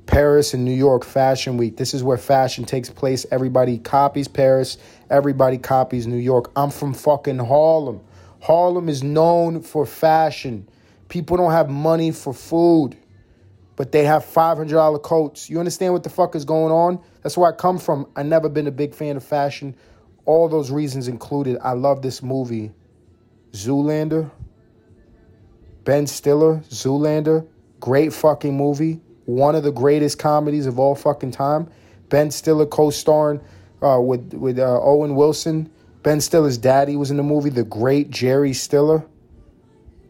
[0.05, 1.79] Paris and New York Fashion Week.
[1.79, 3.25] This is where fashion takes place.
[3.31, 4.77] Everybody copies Paris,
[5.09, 6.51] everybody copies New York.
[6.55, 8.01] I'm from fucking Harlem.
[8.43, 10.69] Harlem is known for fashion.
[11.09, 12.97] People don't have money for food,
[13.77, 15.49] but they have $500 coats.
[15.49, 17.01] You understand what the fuck is going on?
[17.23, 18.09] That's where I come from.
[18.17, 19.77] I never been a big fan of fashion.
[20.25, 21.57] All those reasons included.
[21.63, 22.73] I love this movie,
[23.53, 24.29] Zoolander.
[25.85, 27.47] Ben Stiller, Zoolander.
[27.79, 29.01] Great fucking movie.
[29.25, 31.69] One of the greatest comedies of all fucking time.
[32.09, 33.41] Ben Stiller co-starring
[33.83, 35.71] uh, with with uh, Owen Wilson.
[36.03, 39.05] Ben Stiller's daddy was in the movie, the great Jerry Stiller.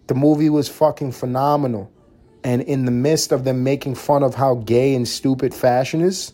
[0.06, 1.92] The movie was fucking phenomenal.
[2.44, 6.32] And in the midst of them making fun of how gay and stupid fashion is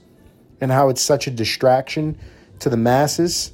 [0.60, 2.16] and how it's such a distraction
[2.60, 3.52] to the masses,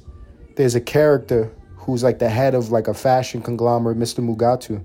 [0.55, 4.23] there's a character who's like the head of like a fashion conglomerate, Mr.
[4.23, 4.81] Mugatu.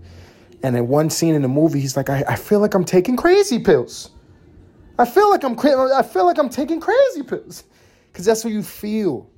[0.63, 3.17] And in one scene in the movie, he's like, I, I feel like I'm taking
[3.17, 4.11] crazy pills.
[4.99, 7.65] I feel like I'm cra- I feel like I'm taking crazy pills.
[8.13, 9.30] Cause that's what you feel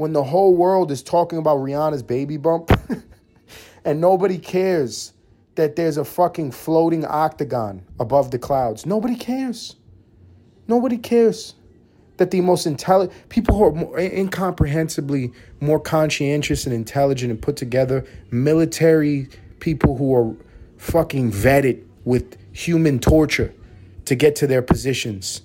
[0.00, 2.70] when the whole world is talking about Rihanna's baby bump
[3.84, 5.12] and nobody cares
[5.56, 8.86] that there's a fucking floating octagon above the clouds.
[8.86, 9.76] Nobody cares.
[10.66, 11.54] Nobody cares
[12.16, 17.56] that the most intelligent people who are more, incomprehensibly more conscientious and intelligent and put
[17.56, 20.34] together, military people who are
[20.78, 23.52] fucking vetted with human torture
[24.06, 25.42] to get to their positions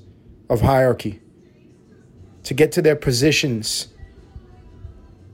[0.50, 1.20] of hierarchy,
[2.44, 3.90] to get to their positions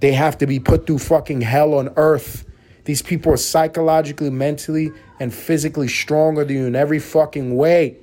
[0.01, 2.45] they have to be put through fucking hell on earth.
[2.85, 7.97] These people are psychologically, mentally, and physically stronger than you in every fucking way.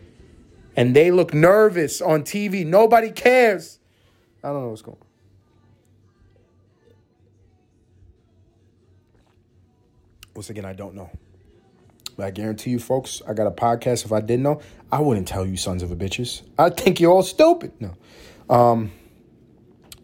[0.77, 2.65] And they look nervous on TV.
[2.65, 3.81] Nobody cares.
[4.45, 5.07] I don't know what's going on.
[10.37, 11.11] Once again, I don't know.
[12.17, 14.05] But I guarantee you, folks, I got a podcast.
[14.05, 14.61] If I didn't know,
[14.93, 16.43] I wouldn't tell you, sons of a bitches.
[16.57, 17.73] I think you're all stupid.
[17.81, 17.97] No.
[18.49, 18.93] Um,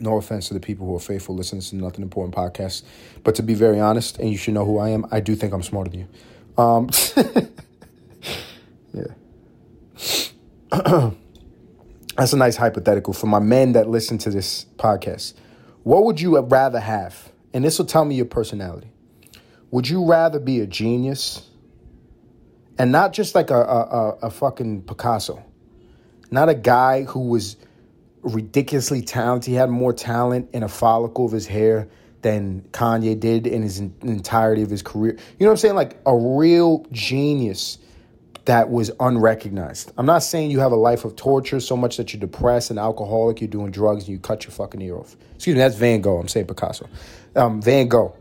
[0.00, 2.82] no offense to the people who are faithful listeners to Nothing Important podcast,
[3.22, 5.52] but to be very honest, and you should know who I am, I do think
[5.52, 6.08] I'm smarter than you.
[6.56, 6.90] Um,
[8.92, 9.04] yeah.
[12.16, 15.34] That's a nice hypothetical for my men that listen to this podcast.
[15.82, 17.32] What would you rather have?
[17.52, 18.90] And this will tell me your personality.
[19.70, 21.48] Would you rather be a genius
[22.78, 25.42] and not just like a, a, a, a fucking Picasso,
[26.30, 27.56] not a guy who was
[28.24, 29.50] ridiculously talented.
[29.50, 31.88] He had more talent in a follicle of his hair
[32.22, 35.12] than Kanye did in his entirety of his career.
[35.12, 35.74] You know what I'm saying?
[35.74, 37.78] Like a real genius
[38.46, 39.92] that was unrecognized.
[39.96, 42.78] I'm not saying you have a life of torture so much that you're depressed and
[42.78, 45.16] alcoholic, you're doing drugs, and you cut your fucking ear off.
[45.34, 46.18] Excuse me, that's Van Gogh.
[46.18, 46.88] I'm saying Picasso.
[47.36, 48.16] Um, Van Gogh.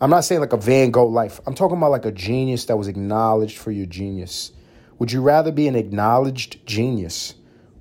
[0.00, 1.40] I'm not saying like a Van Gogh life.
[1.46, 4.52] I'm talking about like a genius that was acknowledged for your genius.
[4.98, 7.34] Would you rather be an acknowledged genius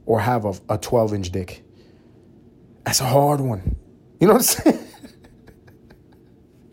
[0.05, 1.64] or have a, a 12 inch dick?
[2.85, 3.75] That's a hard one.
[4.19, 4.87] You know what I'm saying?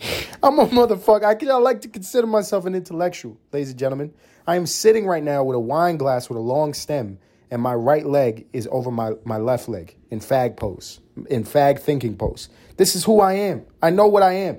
[0.43, 1.25] I'm a motherfucker.
[1.25, 4.13] I, can, I like to consider myself an intellectual, ladies and gentlemen.
[4.47, 7.19] I am sitting right now with a wine glass with a long stem,
[7.51, 11.79] and my right leg is over my, my left leg in fag pose, in fag
[11.79, 12.49] thinking pose.
[12.77, 13.65] This is who I am.
[13.81, 14.59] I know what I am.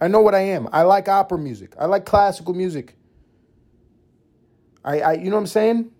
[0.00, 0.68] I know what I am.
[0.72, 1.74] I like opera music.
[1.78, 2.96] I like classical music.
[4.84, 5.90] I, I you know what I'm saying?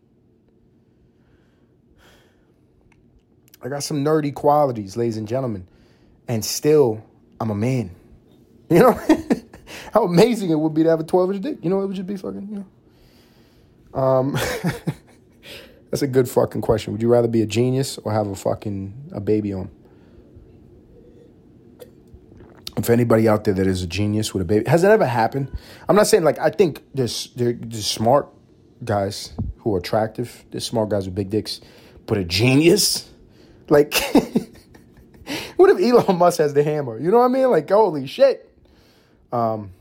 [3.64, 5.66] I got some nerdy qualities, ladies and gentlemen.
[6.29, 7.03] And still,
[7.40, 7.90] I'm a man.
[8.70, 8.92] You know
[9.92, 11.59] how amazing it would be to have a 12 inch dick.
[11.62, 12.64] You know, it would just be fucking, you
[13.92, 14.00] know.
[14.00, 14.33] Um,
[15.90, 16.94] that's a good fucking question.
[16.94, 19.70] Would you rather be a genius or have a fucking a baby on?
[22.79, 25.53] If anybody out there that is a genius with a baby, has that ever happened?
[25.87, 28.29] I'm not saying like I think there's there's smart
[28.83, 30.44] guys who are attractive.
[30.50, 31.61] There's smart guys with big dicks,
[32.07, 33.11] but a genius,
[33.68, 33.94] like,
[35.57, 36.98] what if Elon Musk has the hammer?
[36.98, 37.50] You know what I mean?
[37.50, 38.50] Like, holy shit.
[39.33, 39.72] Um,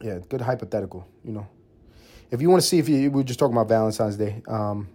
[0.00, 1.06] yeah, good hypothetical.
[1.24, 1.46] You know,
[2.30, 4.42] if you want to see if you, we were just talking about Valentine's Day.
[4.46, 4.88] Um,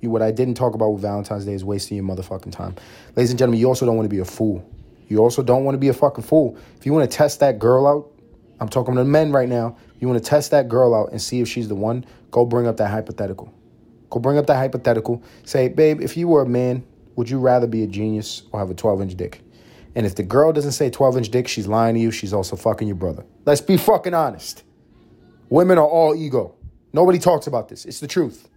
[0.00, 2.74] you, what I didn't talk about with Valentine's Day is wasting your motherfucking time,
[3.16, 3.60] ladies and gentlemen.
[3.60, 4.68] You also don't want to be a fool.
[5.08, 6.56] You also don't want to be a fucking fool.
[6.78, 8.10] If you want to test that girl out,
[8.60, 9.76] I'm talking to men right now.
[10.00, 12.04] You want to test that girl out and see if she's the one.
[12.30, 13.52] Go bring up that hypothetical.
[14.10, 15.22] Go bring up that hypothetical.
[15.44, 16.84] Say, babe, if you were a man,
[17.16, 19.42] would you rather be a genius or have a 12 inch dick?
[19.94, 22.10] And if the girl doesn't say 12 inch dick, she's lying to you.
[22.10, 23.24] She's also fucking your brother.
[23.44, 24.64] Let's be fucking honest.
[25.50, 26.54] Women are all ego.
[26.92, 27.84] Nobody talks about this.
[27.84, 28.48] It's the truth.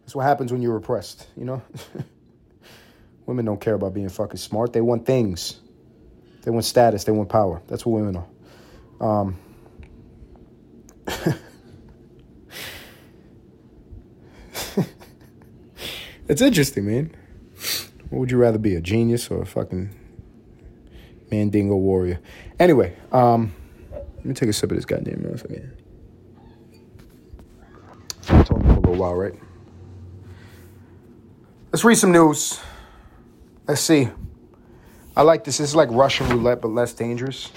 [0.00, 1.62] That's what happens when you're repressed, you know?
[3.26, 4.72] women don't care about being fucking smart.
[4.72, 5.60] They want things.
[6.42, 7.04] They want status.
[7.04, 7.62] They want power.
[7.68, 8.24] That's what women
[9.00, 9.20] are.
[9.20, 9.36] Um,
[16.28, 17.14] it's interesting, man.
[18.10, 19.90] What would you rather be, a genius or a fucking
[21.30, 22.20] mandingo warrior?
[22.58, 23.54] Anyway, um,
[23.92, 25.70] let me take a sip of this goddamn motherfucker.
[28.28, 29.34] I'm talking for a little while, right?
[31.72, 32.60] Let's read some news.
[33.66, 34.08] Let's see.
[35.16, 35.58] I like this.
[35.58, 37.50] This is like Russian roulette, but less dangerous.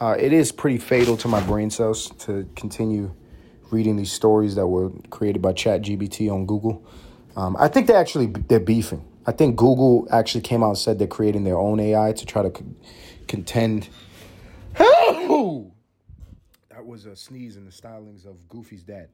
[0.00, 3.14] Uh, it is pretty fatal to my brain cells to continue
[3.70, 6.84] reading these stories that were created by ChatGPT on Google.
[7.38, 9.04] Um, I think they actually they're beefing.
[9.24, 12.42] I think Google actually came out and said they're creating their own AI to try
[12.42, 12.74] to con-
[13.28, 13.88] contend.
[16.68, 19.10] that was a sneeze in the stylings of Goofy's dad.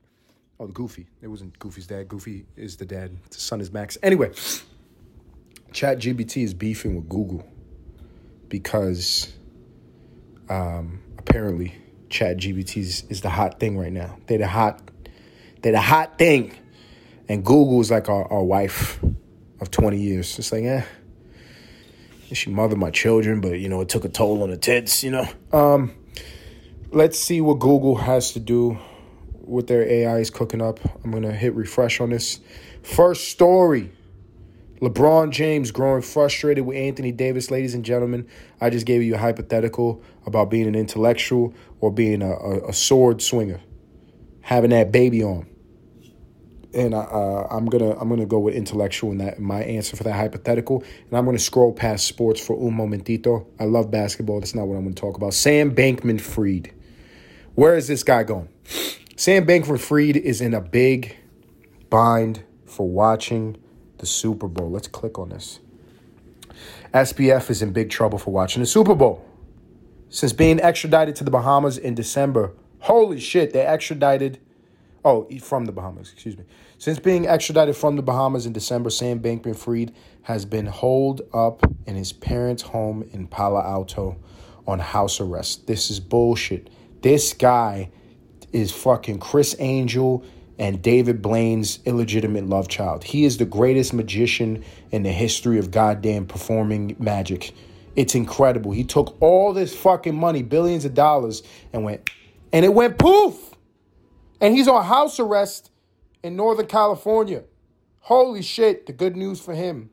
[0.58, 1.06] Oh, Goofy.
[1.20, 2.08] It wasn't Goofy's dad.
[2.08, 3.14] Goofy is the dad.
[3.28, 3.98] The son is Max.
[4.02, 4.30] Anyway,
[5.72, 7.46] ChatGPT is beefing with Google
[8.48, 9.34] because
[10.48, 11.74] um, apparently
[12.08, 12.78] ChatGPT
[13.10, 14.16] is the hot thing right now.
[14.28, 14.80] They're the hot,
[15.60, 16.54] they're the hot thing,
[17.28, 19.02] and Google is like our, our wife
[19.60, 20.38] of 20 years.
[20.38, 20.84] It's like, eh,
[22.32, 25.10] she mothered my children, but you know, it took a toll on the tits, you
[25.10, 25.26] know.
[25.52, 25.92] Um,
[26.90, 28.78] let's see what Google has to do
[29.40, 30.80] with their AI is cooking up.
[31.04, 32.40] I'm gonna hit refresh on this.
[32.82, 33.92] First story.
[34.80, 37.50] LeBron James growing frustrated with Anthony Davis.
[37.50, 38.26] Ladies and gentlemen,
[38.60, 42.72] I just gave you a hypothetical about being an intellectual or being a, a, a
[42.72, 43.60] sword swinger,
[44.42, 45.46] having that baby on
[46.74, 50.14] and uh, I'm gonna I'm gonna go with intellectual in that my answer for that
[50.14, 53.46] hypothetical, and I'm gonna scroll past sports for un momentito.
[53.58, 54.40] I love basketball.
[54.40, 55.34] That's not what I'm gonna talk about.
[55.34, 56.72] Sam Bankman Fried.
[57.54, 58.48] Where is this guy going?
[59.16, 61.16] Sam Bankman Fried is in a big
[61.88, 63.56] bind for watching
[63.98, 64.70] the Super Bowl.
[64.70, 65.60] Let's click on this.
[66.92, 69.24] SBF is in big trouble for watching the Super Bowl.
[70.08, 74.38] Since being extradited to the Bahamas in December, holy shit, they extradited
[75.04, 76.44] Oh, from the Bahamas, excuse me.
[76.78, 79.92] Since being extradited from the Bahamas in December, Sam Bankman Fried
[80.22, 84.16] has been holed up in his parents' home in Palo Alto
[84.66, 85.66] on house arrest.
[85.66, 86.70] This is bullshit.
[87.02, 87.90] This guy
[88.50, 90.24] is fucking Criss Angel
[90.58, 93.04] and David Blaine's illegitimate love child.
[93.04, 97.52] He is the greatest magician in the history of goddamn performing magic.
[97.94, 98.72] It's incredible.
[98.72, 101.42] He took all this fucking money, billions of dollars,
[101.74, 102.08] and went,
[102.52, 103.53] and it went poof.
[104.44, 105.70] And he's on house arrest
[106.22, 107.44] in Northern California.
[108.00, 109.88] Holy shit, the good news for him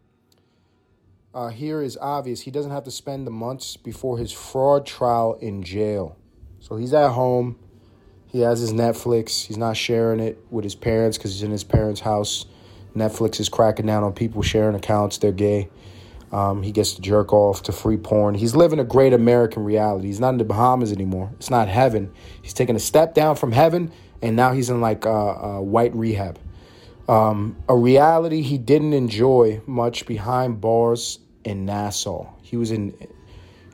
[1.34, 2.42] uh, here is obvious.
[2.42, 6.18] He doesn't have to spend the months before his fraud trial in jail.
[6.60, 7.60] So he's at home.
[8.28, 9.46] He has his Netflix.
[9.46, 12.46] He's not sharing it with his parents because he's in his parents' house.
[12.94, 15.18] Netflix is cracking down on people sharing accounts.
[15.18, 15.70] They're gay.
[16.34, 18.36] Um, he gets to jerk off to free porn.
[18.36, 20.08] He's living a great American reality.
[20.08, 21.32] He's not in the Bahamas anymore.
[21.38, 22.12] It's not heaven.
[22.42, 25.96] He's taking a step down from heaven, and now he's in like uh, uh, white
[25.96, 26.40] rehab.
[27.08, 32.28] Um, a reality he didn't enjoy much behind bars in Nassau.
[32.42, 32.96] He was in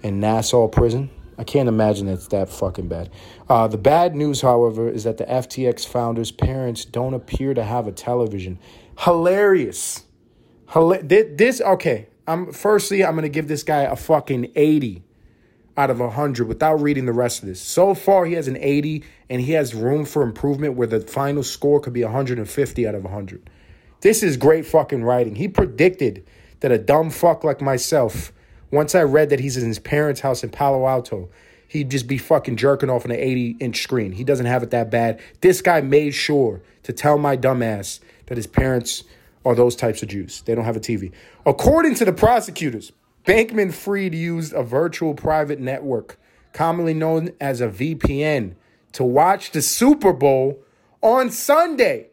[0.03, 1.09] in Nassau prison.
[1.37, 3.11] I can't imagine it's that fucking bad.
[3.47, 7.85] Uh, the bad news, however, is that the FTX founders' parents don't appear to have
[7.85, 8.57] a television.
[8.99, 10.03] Hilarious.
[10.73, 12.07] this okay.
[12.27, 15.03] I'm firstly I'm gonna give this guy a fucking 80
[15.77, 17.61] out of 100 without reading the rest of this.
[17.61, 21.43] So far, he has an 80 and he has room for improvement where the final
[21.43, 23.49] score could be 150 out of 100.
[24.01, 25.35] This is great fucking writing.
[25.35, 26.25] He predicted
[26.59, 28.33] that a dumb fuck like myself,
[28.71, 31.29] once I read that he's in his parents' house in Palo Alto,
[31.67, 34.11] he'd just be fucking jerking off on an 80 inch screen.
[34.11, 35.19] He doesn't have it that bad.
[35.41, 39.03] This guy made sure to tell my dumbass that his parents
[39.45, 40.41] are those types of Jews.
[40.41, 41.11] They don't have a TV.
[41.45, 42.91] According to the prosecutors,
[43.27, 46.17] Bankman Fried used a virtual private network,
[46.53, 48.55] commonly known as a VPN,
[48.93, 50.63] to watch the Super Bowl
[51.01, 52.11] on Sunday.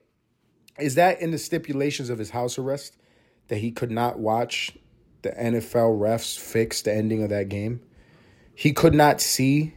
[0.77, 2.97] Is that in the stipulations of his house arrest
[3.47, 4.77] that he could not watch
[5.23, 7.81] the NFL refs fix the ending of that game?
[8.53, 9.75] He could not see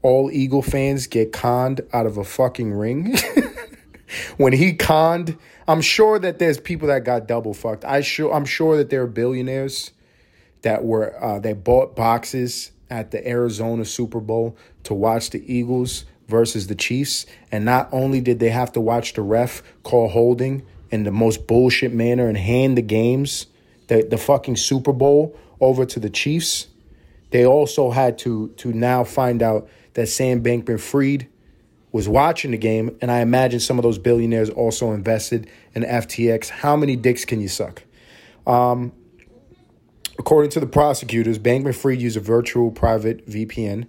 [0.00, 3.18] all Eagle fans get conned out of a fucking ring.
[4.38, 5.36] when he conned,
[5.68, 7.84] I'm sure that there's people that got double fucked.
[7.84, 9.90] I sure I'm sure that there are billionaires
[10.62, 16.04] that were uh, they bought boxes at the Arizona Super Bowl to watch the Eagles
[16.28, 20.64] versus the Chiefs, and not only did they have to watch the ref call holding
[20.90, 23.46] in the most bullshit manner and hand the games,
[23.88, 26.68] the the fucking Super Bowl over to the Chiefs,
[27.30, 31.28] they also had to to now find out that Sam Bankman Fried
[31.92, 36.48] was watching the game, and I imagine some of those billionaires also invested in FTX.
[36.48, 37.82] How many dicks can you suck?
[38.46, 38.92] Um,
[40.20, 43.86] According to the prosecutors, Bankman Fried used a virtual private VPN.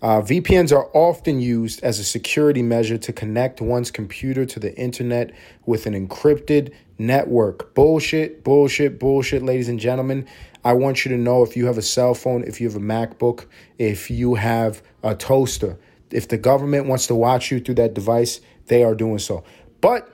[0.00, 4.74] Uh, VPNs are often used as a security measure to connect one's computer to the
[4.78, 5.34] internet
[5.66, 7.74] with an encrypted network.
[7.74, 10.26] Bullshit, bullshit, bullshit, ladies and gentlemen.
[10.64, 12.82] I want you to know if you have a cell phone, if you have a
[12.82, 13.44] MacBook,
[13.76, 15.78] if you have a toaster,
[16.10, 19.44] if the government wants to watch you through that device, they are doing so.
[19.82, 20.10] But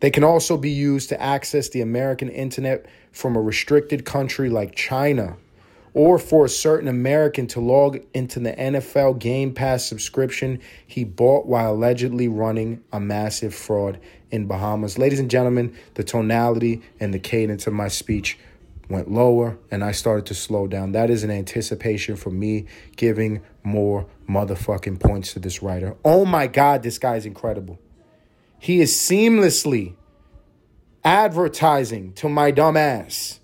[0.00, 4.74] they can also be used to access the American internet from a restricted country like
[4.74, 5.38] China,
[5.94, 11.46] or for a certain American to log into the NFL Game Pass subscription he bought
[11.46, 13.98] while allegedly running a massive fraud
[14.30, 14.98] in Bahamas.
[14.98, 18.38] Ladies and gentlemen, the tonality and the cadence of my speech
[18.90, 20.92] went lower and I started to slow down.
[20.92, 25.96] That is an anticipation for me giving more motherfucking points to this writer.
[26.04, 27.78] Oh my God, this guy is incredible.
[28.58, 29.94] He is seamlessly
[31.06, 33.38] advertising to my dumb ass.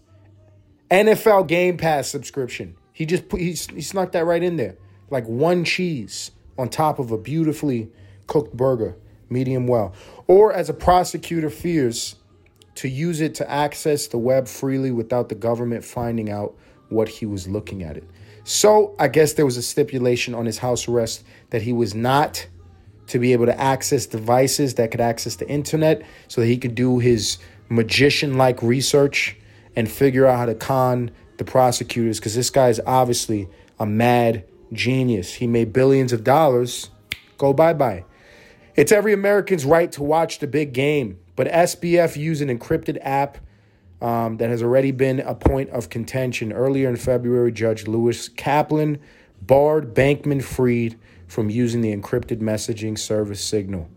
[0.90, 2.76] NFL Game Pass subscription.
[2.92, 4.76] He just put, he, he snuck that right in there.
[5.10, 7.88] Like one cheese on top of a beautifully
[8.26, 8.96] cooked burger,
[9.30, 9.94] medium well.
[10.26, 12.16] Or as a prosecutor fears,
[12.74, 16.56] to use it to access the web freely without the government finding out
[16.88, 18.08] what he was looking at it.
[18.44, 22.46] So I guess there was a stipulation on his house arrest that he was not
[23.08, 26.74] to be able to access devices that could access the internet so that he could
[26.74, 27.38] do his
[27.72, 29.36] magician like research
[29.74, 33.48] and figure out how to con the prosecutors because this guy is obviously
[33.80, 35.34] a mad genius.
[35.34, 36.90] He made billions of dollars.
[37.38, 38.04] Go bye bye.
[38.76, 43.38] It's every American's right to watch the big game, but SBF used an encrypted app
[44.00, 46.52] um, that has already been a point of contention.
[46.52, 48.98] Earlier in February, Judge Lewis Kaplan
[49.40, 53.88] barred Bankman Fried from using the encrypted messaging service Signal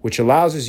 [0.00, 0.68] which allows its,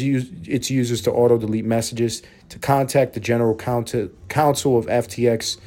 [0.69, 5.57] users to auto delete messages, to contact the general counsel of FTX.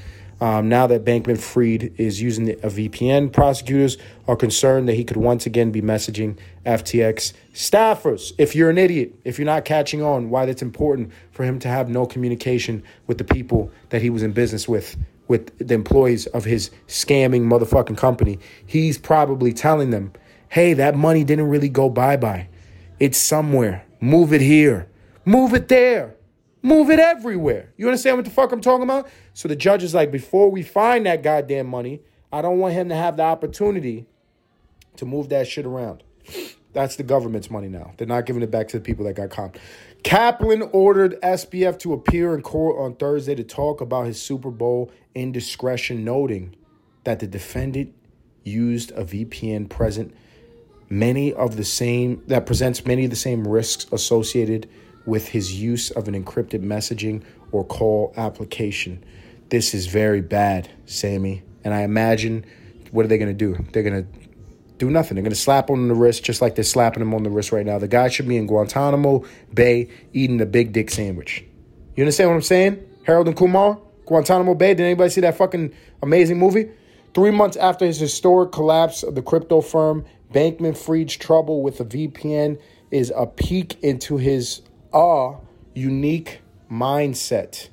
[0.41, 3.97] Um, now that Bankman Fried is using a VPN, prosecutors
[4.27, 6.37] are concerned that he could once again be messaging
[6.67, 8.33] FTX staffers.
[8.37, 11.69] If you're an idiot, if you're not catching on why that's important for him to
[11.69, 14.97] have no communication with the people that he was in business with,
[15.29, 20.13] with the employees of his scamming motherfucking company, he's probably telling them,
[20.49, 22.49] hey, that money didn't really go bye bye.
[23.05, 23.85] It's somewhere.
[24.01, 24.89] Move it here.
[25.27, 26.17] Move it there.
[26.63, 27.75] Move it everywhere.
[27.77, 29.11] You understand what the fuck I'm talking about?
[29.35, 32.01] So the judge is like, before we find that goddamn money,
[32.33, 34.07] I don't want him to have the opportunity
[34.97, 36.03] to move that shit around.
[36.73, 37.93] That's the government's money now.
[37.99, 39.57] They're not giving it back to the people that got comped.
[40.03, 44.91] Kaplan ordered SBF to appear in court on Thursday to talk about his Super Bowl
[45.15, 46.57] indiscretion, noting
[47.05, 47.95] that the defendant
[48.45, 50.15] used a VPN present
[50.99, 54.69] many of the same that presents many of the same risks associated
[55.07, 57.23] with his use of an encrypted messaging
[57.53, 59.05] or call application.
[59.51, 61.43] This is very bad, Sammy.
[61.65, 62.45] And I imagine
[62.91, 63.63] what are they going to do?
[63.73, 64.19] They're going to
[64.79, 65.17] do nothing.
[65.17, 67.31] They're going to slap him on the wrist just like they're slapping him on the
[67.31, 67.79] wrist right now.
[67.79, 71.45] The guy should be in Guantanamo Bay eating the big dick sandwich.
[71.97, 72.87] You understand what I'm saying?
[73.05, 74.75] Harold and Kumar, Guantanamo Bay.
[74.75, 76.71] Did anybody see that fucking amazing movie?
[77.15, 80.05] Three months after his historic collapse of the crypto firm,
[80.35, 82.61] Bankman Fried's trouble with the VPN
[82.91, 84.63] is a peek into his
[84.93, 85.35] uh,
[85.77, 87.69] unique mindset.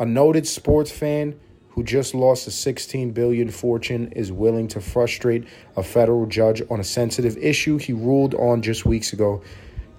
[0.00, 5.46] A noted sports fan who just lost a 16 billion fortune is willing to frustrate
[5.76, 9.42] a federal judge on a sensitive issue he ruled on just weeks ago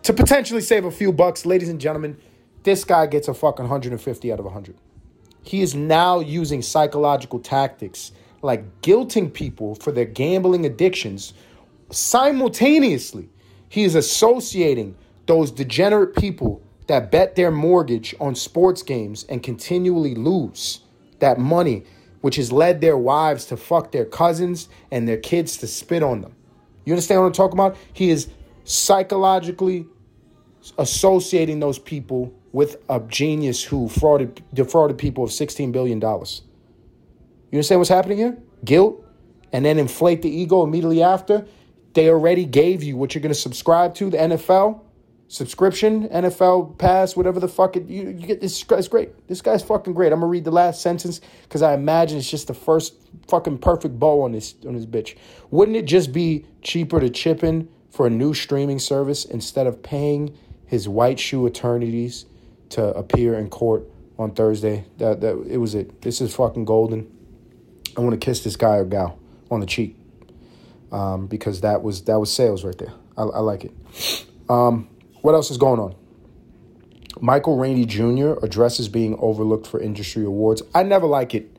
[0.01, 1.45] to potentially save a few bucks.
[1.45, 2.17] Ladies and gentlemen,
[2.63, 4.75] this guy gets a fucking 150 out of 100.
[5.43, 11.33] He is now using psychological tactics like guilting people for their gambling addictions
[11.89, 13.29] simultaneously.
[13.69, 20.15] He is associating those degenerate people that bet their mortgage on sports games and continually
[20.15, 20.81] lose
[21.19, 21.83] that money,
[22.21, 26.21] which has led their wives to fuck their cousins and their kids to spit on
[26.21, 26.33] them.
[26.85, 27.75] You understand what I'm talking about?
[27.91, 28.29] He is
[28.63, 29.85] psychologically
[30.77, 35.99] associating those people with a genius who frauded defrauded people of $16 billion.
[36.01, 36.17] You
[37.53, 38.37] understand what's happening here?
[38.63, 39.03] Guilt,
[39.51, 41.45] and then inflate the ego immediately after.
[41.97, 44.81] They already gave you what you're going to subscribe to, the NFL
[45.29, 48.39] subscription, NFL Pass, whatever the fuck it, you, you get.
[48.39, 49.27] This guy's great.
[49.27, 50.13] This guy's fucking great.
[50.13, 52.93] I'm gonna read the last sentence because I imagine it's just the first
[53.27, 55.17] fucking perfect bow on this on this bitch.
[55.49, 59.81] Wouldn't it just be cheaper to chip in for a new streaming service instead of
[59.81, 60.37] paying
[60.67, 62.27] his white shoe attorneys
[62.69, 63.89] to appear in court
[64.19, 64.85] on Thursday?
[64.99, 66.03] That that it was it.
[66.03, 67.11] This is fucking golden.
[67.97, 69.17] I want to kiss this guy or gal
[69.49, 69.96] on the cheek
[70.91, 72.93] um, because that was that was sales right there.
[73.17, 73.73] I, I like it.
[74.49, 74.89] Um,
[75.21, 75.95] what else is going on?
[77.21, 78.33] Michael Rainey Jr.
[78.43, 80.61] addresses being overlooked for industry awards.
[80.75, 81.57] I never like it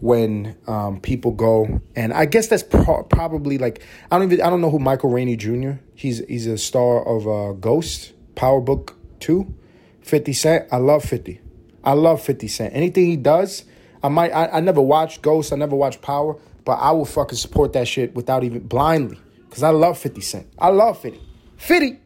[0.00, 4.50] when um, people go, and I guess that's pro- probably like I don't even I
[4.50, 5.72] don't know who Michael Rainey Jr.
[5.94, 9.54] He's he's a star of uh, Ghost, Power Book Two,
[10.00, 10.68] Fifty Cent.
[10.70, 11.40] I love Fifty.
[11.82, 12.74] I love Fifty Cent.
[12.74, 13.64] Anything he does,
[14.02, 14.30] I might.
[14.30, 15.52] I, I never watched Ghost.
[15.52, 16.36] I never watched Power,
[16.68, 20.52] but I will fucking support that shit without even blindly because I love Fifty Cent.
[20.58, 21.18] I love Fifty.
[21.56, 21.98] Fifty.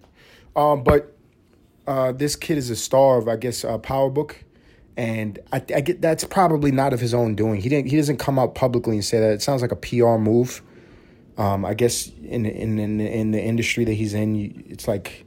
[0.55, 1.17] Um, but
[1.85, 4.45] uh, this kid is a star of, I guess, uh, Power Book,
[4.97, 7.61] and I, I, get that's probably not of his own doing.
[7.61, 7.91] He didn't.
[7.91, 9.33] He doesn't come out publicly and say that.
[9.33, 10.63] It sounds like a PR move.
[11.37, 15.25] Um, I guess in in in in the industry that he's in, it's like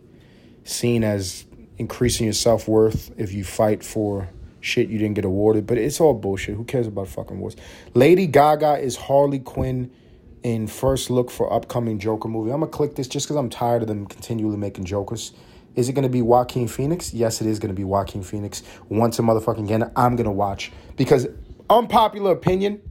[0.63, 1.43] seen as
[1.77, 4.29] increasing your self worth if you fight for
[4.66, 5.68] shit you didn't get awarded.
[5.68, 6.55] But it's all bullshit.
[6.55, 7.55] Who cares about fucking awards?
[7.93, 9.91] Lady Gaga is Harley Quinn
[10.43, 12.51] in first look for upcoming Joker movie.
[12.51, 15.34] I'm gonna click this just because I'm tired of them continually making Jokers.
[15.76, 17.13] Is it gonna be Joaquin Phoenix?
[17.13, 18.63] Yes, it is gonna be Joaquin Phoenix.
[18.88, 21.28] Once a motherfucking again, I'm gonna watch because
[21.70, 22.82] unpopular opinion.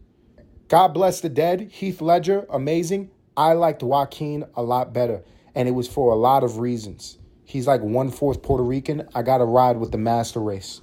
[0.69, 1.71] God bless the dead.
[1.71, 3.11] Heath Ledger, amazing.
[3.37, 5.23] I liked Joaquin a lot better,
[5.55, 7.19] and it was for a lot of reasons.
[7.45, 9.09] He's like one fourth Puerto Rican.
[9.15, 10.81] I gotta ride with the master race.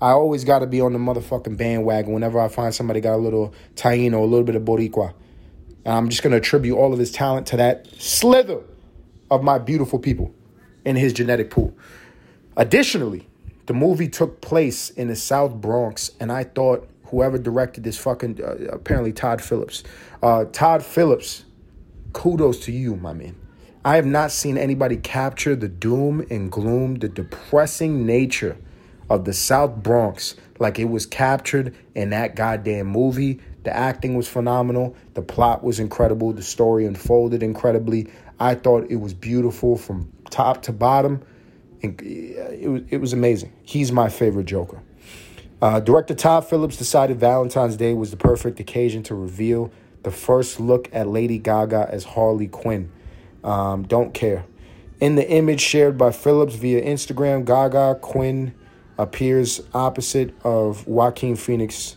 [0.00, 3.54] I always gotta be on the motherfucking bandwagon whenever I find somebody got a little
[3.74, 5.12] Taino, a little bit of Boricua.
[5.84, 8.60] And I'm just going to attribute all of his talent to that slither
[9.30, 10.34] of my beautiful people
[10.84, 11.74] in his genetic pool.
[12.56, 13.28] Additionally,
[13.66, 18.42] the movie took place in the South Bronx, and I thought whoever directed this fucking,
[18.42, 19.82] uh, apparently Todd Phillips.
[20.22, 21.44] Uh, Todd Phillips,
[22.12, 23.36] kudos to you, my man.
[23.84, 28.58] I have not seen anybody capture the doom and gloom, the depressing nature
[29.10, 34.26] of the South Bronx like it was captured in that goddamn movie the acting was
[34.26, 34.96] phenomenal.
[35.14, 36.32] The plot was incredible.
[36.32, 38.08] The story unfolded incredibly.
[38.38, 41.22] I thought it was beautiful from top to bottom.
[41.82, 43.52] And it was, it was amazing.
[43.62, 44.82] He's my favorite Joker.
[45.60, 49.70] Uh, director Todd Phillips decided Valentine's Day was the perfect occasion to reveal
[50.02, 52.90] the first look at Lady Gaga as Harley Quinn.
[53.44, 54.46] Um, don't care.
[55.00, 58.54] In the image shared by Phillips via Instagram, Gaga Quinn
[59.00, 61.96] appears opposite of Joaquin Phoenix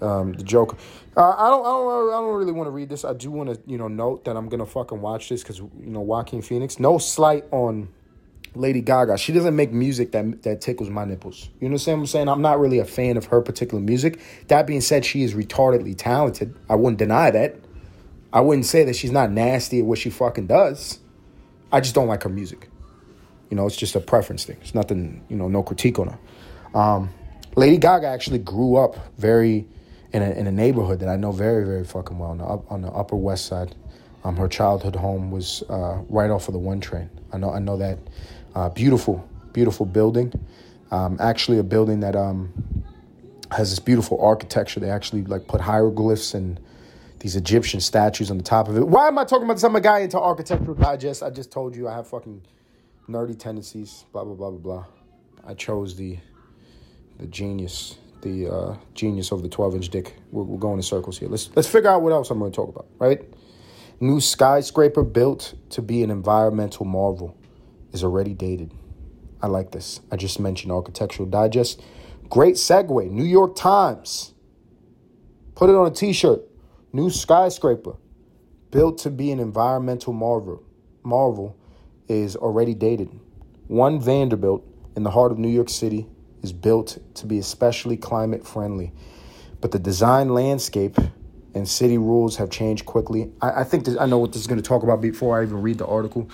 [0.00, 0.76] um, the Joker.
[1.16, 3.04] Uh, I don't, I don't, I don't really want to read this.
[3.04, 5.70] I do want to, you know, note that I'm gonna fucking watch this because you
[5.80, 6.78] know Joaquin Phoenix.
[6.78, 7.88] No slight on
[8.54, 9.16] Lady Gaga.
[9.16, 11.48] She doesn't make music that that tickles my nipples.
[11.60, 12.28] You understand what I'm saying?
[12.28, 14.20] I'm not really a fan of her particular music.
[14.48, 16.54] That being said, she is retardedly talented.
[16.68, 17.56] I wouldn't deny that.
[18.32, 20.98] I wouldn't say that she's not nasty at what she fucking does.
[21.72, 22.68] I just don't like her music.
[23.50, 24.56] You know, it's just a preference thing.
[24.60, 26.78] It's nothing, you know, no critique on her.
[26.78, 27.10] Um,
[27.56, 29.66] Lady Gaga actually grew up very
[30.12, 32.70] in a, in a neighborhood that I know very, very fucking well on the, up,
[32.70, 33.74] on the Upper West Side.
[34.24, 37.08] Um, her childhood home was uh, right off of the one train.
[37.32, 37.98] I know, I know that
[38.54, 40.32] uh, beautiful, beautiful building.
[40.90, 42.52] Um, actually, a building that um,
[43.52, 44.80] has this beautiful architecture.
[44.80, 46.58] They actually like put hieroglyphs and
[47.20, 48.86] these Egyptian statues on the top of it.
[48.86, 49.64] Why am I talking about this?
[49.64, 51.22] I'm a guy into architectural digest.
[51.22, 52.42] I just told you I have fucking
[53.08, 54.04] nerdy tendencies.
[54.12, 54.84] Blah blah blah blah blah.
[55.46, 56.18] I chose the
[57.18, 60.14] the genius, the uh, genius of the 12 inch dick.
[60.30, 61.28] We're, we're going in circles here.
[61.28, 62.86] Let's let's figure out what else I'm going to talk about.
[62.98, 63.22] Right?
[64.00, 67.36] New skyscraper built to be an environmental marvel
[67.92, 68.74] is already dated.
[69.40, 70.00] I like this.
[70.10, 71.82] I just mentioned Architectural Digest.
[72.28, 73.10] Great segue.
[73.10, 74.34] New York Times.
[75.54, 76.42] Put it on a t shirt.
[76.92, 77.96] New skyscraper
[78.70, 80.62] built to be an environmental marvel.
[81.02, 81.56] Marvel
[82.08, 83.08] is already dated.
[83.68, 84.64] One Vanderbilt
[84.96, 86.06] in the heart of New York City
[86.42, 88.92] is built to be especially climate friendly.
[89.60, 90.96] But the design landscape
[91.54, 93.32] and city rules have changed quickly.
[93.40, 95.42] I, I think this, I know what this is going to talk about before I
[95.42, 96.30] even read the article.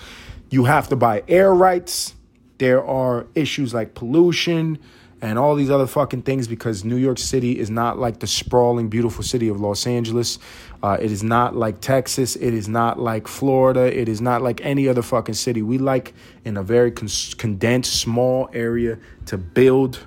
[0.49, 2.13] You have to buy air rights.
[2.57, 4.79] There are issues like pollution
[5.23, 8.89] and all these other fucking things because New York City is not like the sprawling,
[8.89, 10.37] beautiful city of Los Angeles.
[10.83, 12.35] Uh, it is not like Texas.
[12.35, 13.85] It is not like Florida.
[13.97, 15.61] It is not like any other fucking city.
[15.61, 16.13] We like
[16.43, 17.07] in a very con-
[17.37, 20.05] condensed, small area to build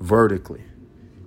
[0.00, 0.64] vertically.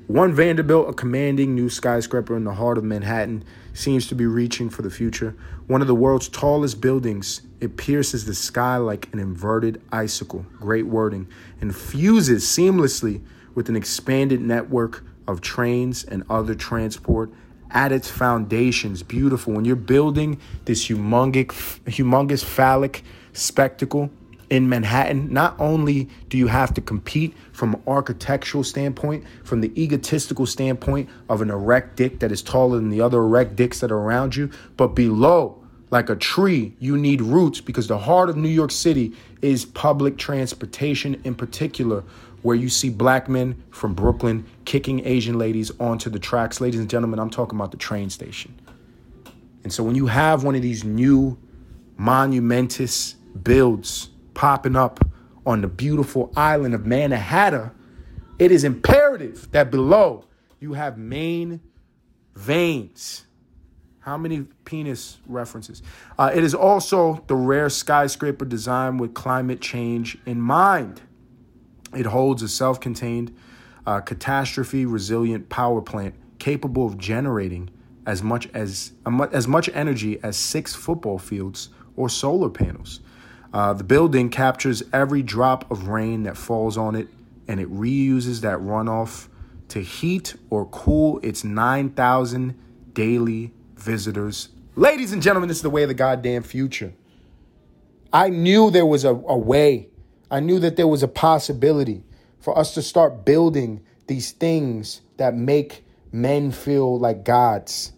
[0.08, 4.70] One Vanderbilt, a commanding new skyscraper in the heart of Manhattan, seems to be reaching
[4.70, 5.38] for the future.
[5.68, 10.46] One of the world's tallest buildings, it pierces the sky like an inverted icicle.
[10.60, 11.30] Great wording.
[11.62, 13.24] And fuses seamlessly
[13.56, 17.32] with an expanded network of trains and other transport
[17.72, 19.02] at its foundations.
[19.02, 19.54] Beautiful.
[19.54, 23.02] When you're building this humongous, humongous phallic
[23.32, 24.10] spectacle,
[24.50, 29.82] in Manhattan, not only do you have to compete from an architectural standpoint, from the
[29.82, 33.92] egotistical standpoint of an erect dick that is taller than the other erect dicks that
[33.92, 35.63] are around you, but below,
[35.94, 39.14] like a tree, you need roots because the heart of New York City
[39.44, 42.04] is public transportation in particular,
[42.42, 46.60] where you see black men from Brooklyn kicking Asian ladies onto the tracks.
[46.60, 48.60] Ladies and gentlemen, I'm talking about the train station.
[49.64, 51.38] And so when you have one of these new
[51.96, 53.14] monumentous
[53.44, 55.00] builds, popping up
[55.46, 57.70] on the beautiful island of Manhattan,
[58.40, 60.26] it is imperative that below
[60.60, 61.62] you have main
[62.34, 63.28] veins.
[64.04, 65.82] How many penis references?
[66.20, 71.02] Uh, it is also the rare skyscraper design with climate change in mind.
[71.96, 73.34] It holds a self contained,
[73.88, 77.70] uh, catastrophe resilient power plant capable of generating
[78.06, 78.92] as much as
[79.32, 83.00] as much energy as six football fields or solar panels.
[83.54, 87.08] Uh, the building captures every drop of rain that falls on it
[87.48, 89.30] and it reuses that runoff
[89.70, 92.60] to heat or cool its 9,000
[92.94, 94.50] daily visitors.
[94.76, 96.94] Ladies and gentlemen, this is the way of the goddamn future.
[98.12, 99.90] I knew there was a, a way,
[100.32, 102.04] I knew that there was a possibility
[102.40, 107.94] for us to start building these things that make men feel like gods,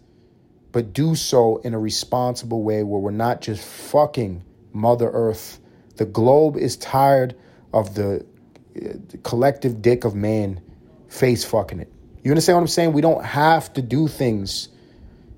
[0.72, 5.60] but do so in a responsible way where we're not just fucking Mother Earth.
[5.96, 7.36] The globe is tired
[7.72, 8.24] of the,
[8.74, 10.60] the collective dick of man
[11.08, 11.92] face fucking it.
[12.22, 12.92] You understand what I'm saying?
[12.92, 14.68] We don't have to do things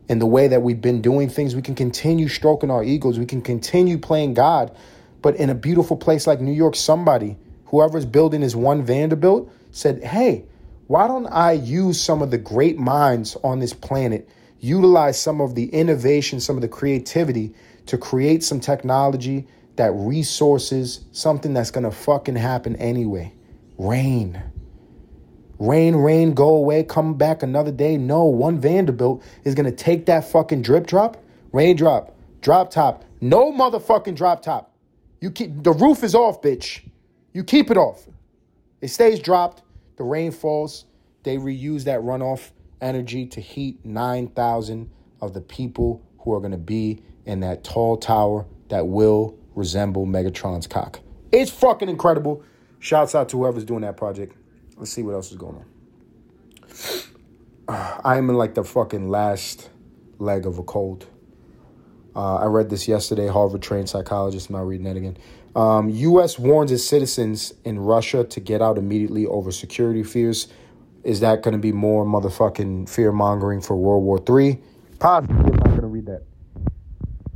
[0.08, 1.54] in the way that we've been doing things.
[1.54, 3.18] We can continue stroking our egos.
[3.18, 4.74] We can continue playing God.
[5.20, 7.36] But in a beautiful place like New York, somebody,
[7.66, 10.44] whoever's building is one Vanderbilt, said, hey,
[10.86, 14.28] why don't I use some of the great minds on this planet,
[14.60, 17.54] utilize some of the innovation, some of the creativity
[17.86, 19.46] to create some technology
[19.76, 23.32] that resources something that's gonna fucking happen anyway.
[23.76, 24.42] Rain.
[25.58, 27.96] Rain, rain, go away, come back another day.
[27.96, 33.04] No, one Vanderbilt is gonna take that fucking drip drop, raindrop, drop drop top.
[33.20, 34.72] No motherfucking drop top.
[35.20, 36.88] You keep the roof is off, bitch.
[37.32, 38.06] You keep it off.
[38.80, 39.62] It stays dropped.
[39.96, 40.84] The rain falls.
[41.24, 44.88] They reuse that runoff energy to heat 9,000
[45.20, 50.06] of the people who are going to be in that tall tower that will resemble
[50.06, 51.00] Megatron's cock.
[51.32, 52.42] It's fucking incredible.
[52.78, 54.36] Shouts out to whoever's doing that project.
[54.78, 55.64] Let's see what else is going on.
[58.04, 59.70] I am in like the fucking last
[60.18, 61.06] leg of a cold.
[62.14, 63.26] Uh, I read this yesterday.
[63.26, 64.48] Harvard trained psychologist.
[64.48, 65.18] I'm not reading that again.
[65.56, 66.38] Um, U.S.
[66.38, 70.46] warns its citizens in Russia to get out immediately over security fears.
[71.02, 74.60] Is that going to be more motherfucking fear mongering for World War III?
[75.00, 75.36] Possibly.
[75.36, 76.22] I'm not going to read that.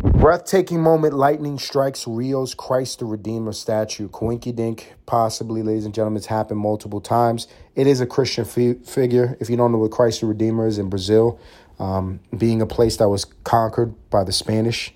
[0.03, 4.09] Breathtaking moment, lightning strikes Rio's Christ the Redeemer statue.
[4.09, 7.47] Coinky dink, possibly, ladies and gentlemen, it's happened multiple times.
[7.77, 9.37] It is a Christian fi- figure.
[9.39, 11.39] If you don't know what Christ the Redeemer is in Brazil,
[11.79, 14.93] um, being a place that was conquered by the Spanish,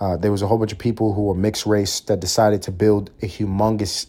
[0.00, 2.70] uh, there was a whole bunch of people who were mixed race that decided to
[2.70, 4.04] build a humongous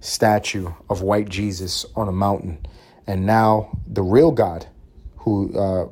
[0.00, 2.58] statue of white Jesus on a mountain.
[3.06, 4.66] And now the real God,
[5.16, 5.88] who, uh,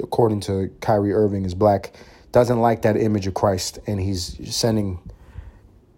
[0.00, 1.92] according to Kyrie Irving, is black
[2.32, 5.00] doesn't like that image of Christ and he's sending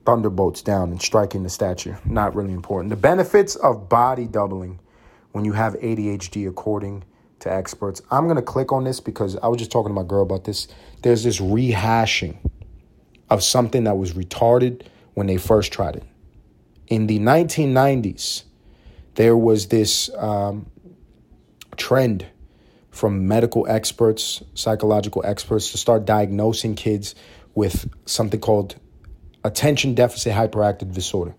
[0.07, 1.95] thunderbolts down and striking the statue.
[2.05, 2.91] Not really important.
[2.91, 4.81] The benefits of body doubling
[5.33, 7.05] when you have ADHD, according
[7.41, 8.03] to experts.
[8.11, 10.45] I'm going to click on this because I was just talking to my girl about
[10.45, 10.69] this.
[11.03, 12.39] There's this rehashing
[13.29, 14.83] of something that was retarded
[15.15, 16.05] when they first tried it.
[16.89, 18.45] In the 1990s,
[19.15, 20.67] there was this um,
[21.77, 22.27] trend
[23.01, 27.15] from medical experts, psychological experts to start diagnosing kids
[27.55, 28.77] with something called
[29.43, 31.35] attention deficit hyperactive disorder,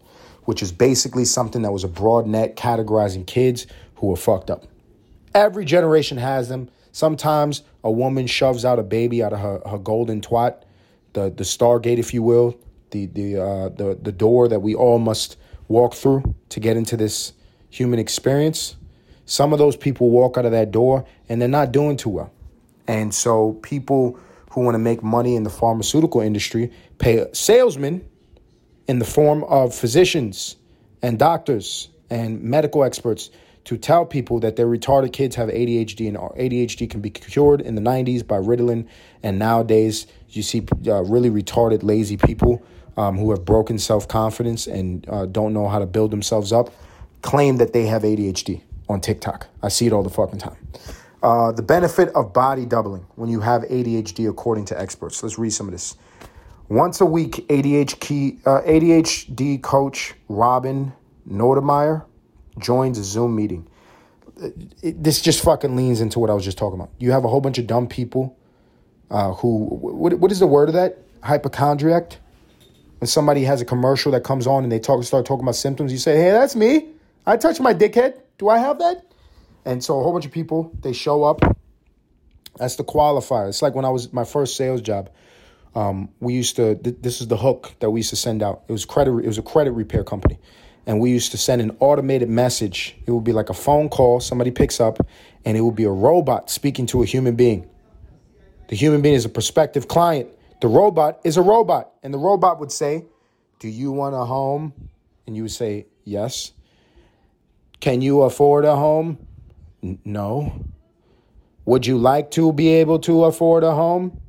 [0.46, 4.66] which is basically something that was a broad net categorizing kids who are fucked up.
[5.36, 6.68] Every generation has them.
[6.94, 10.64] Sometimes a woman shoves out a baby out of her, her golden twat,
[11.14, 12.58] the, the stargate, if you will,
[12.90, 15.38] the, the, uh, the, the door that we all must
[15.68, 17.34] walk through to get into this
[17.70, 18.78] human experience.
[19.32, 22.34] Some of those people walk out of that door and they're not doing too well.
[22.86, 24.20] And so people
[24.50, 28.06] who want to make money in the pharmaceutical industry pay salesmen
[28.90, 30.58] in the form of physicians
[31.02, 33.30] and doctors and medical experts
[33.64, 37.76] to tell people that their retarded kids have ADHD and ADHD can be cured in
[37.76, 38.86] the 90s by Ritalin.
[39.24, 42.62] And nowadays, you see uh, really retarded, lazy people
[42.98, 46.74] um, who have broken self confidence and uh, don't know how to build themselves up
[47.22, 49.48] claim that they have ADHD on TikTok.
[49.64, 50.58] I see it all the fucking time.
[51.24, 55.22] Uh, the benefit of body doubling when you have ADHD, according to experts.
[55.22, 55.96] Let's read some of this.
[56.68, 60.94] Once a week, ADHD, uh, ADHD coach Robin
[61.30, 62.06] Nordemeyer
[62.58, 63.68] joins a Zoom meeting.
[64.82, 66.92] It, this just fucking leans into what I was just talking about.
[66.98, 68.38] You have a whole bunch of dumb people
[69.12, 70.98] uh, who, what, what is the word of that?
[71.22, 72.18] Hypochondriac.
[73.00, 75.92] When somebody has a commercial that comes on and they talk, start talking about symptoms,
[75.92, 76.88] you say, hey, that's me.
[77.32, 78.20] I touch my dickhead.
[78.38, 79.06] Do I have that?
[79.64, 81.40] And so a whole bunch of people, they show up.
[82.58, 83.48] That's the qualifier.
[83.48, 85.10] It's like when I was my first sales job.
[85.74, 86.76] Um, we used to.
[86.76, 88.64] Th- this is the hook that we used to send out.
[88.68, 89.12] It was credit.
[89.24, 90.40] It was a credit repair company,
[90.86, 92.98] and we used to send an automated message.
[93.06, 94.20] It would be like a phone call.
[94.20, 95.00] Somebody picks up,
[95.46, 97.70] and it would be a robot speaking to a human being.
[98.68, 100.30] The human being is a prospective client.
[100.60, 103.06] The robot is a robot, and the robot would say,
[103.60, 104.74] "Do you want a home?"
[105.26, 106.52] And you would say, "Yes."
[107.82, 109.18] Can you afford a home?
[109.84, 110.66] N- no.
[111.66, 114.22] Would you like to be able to afford a home?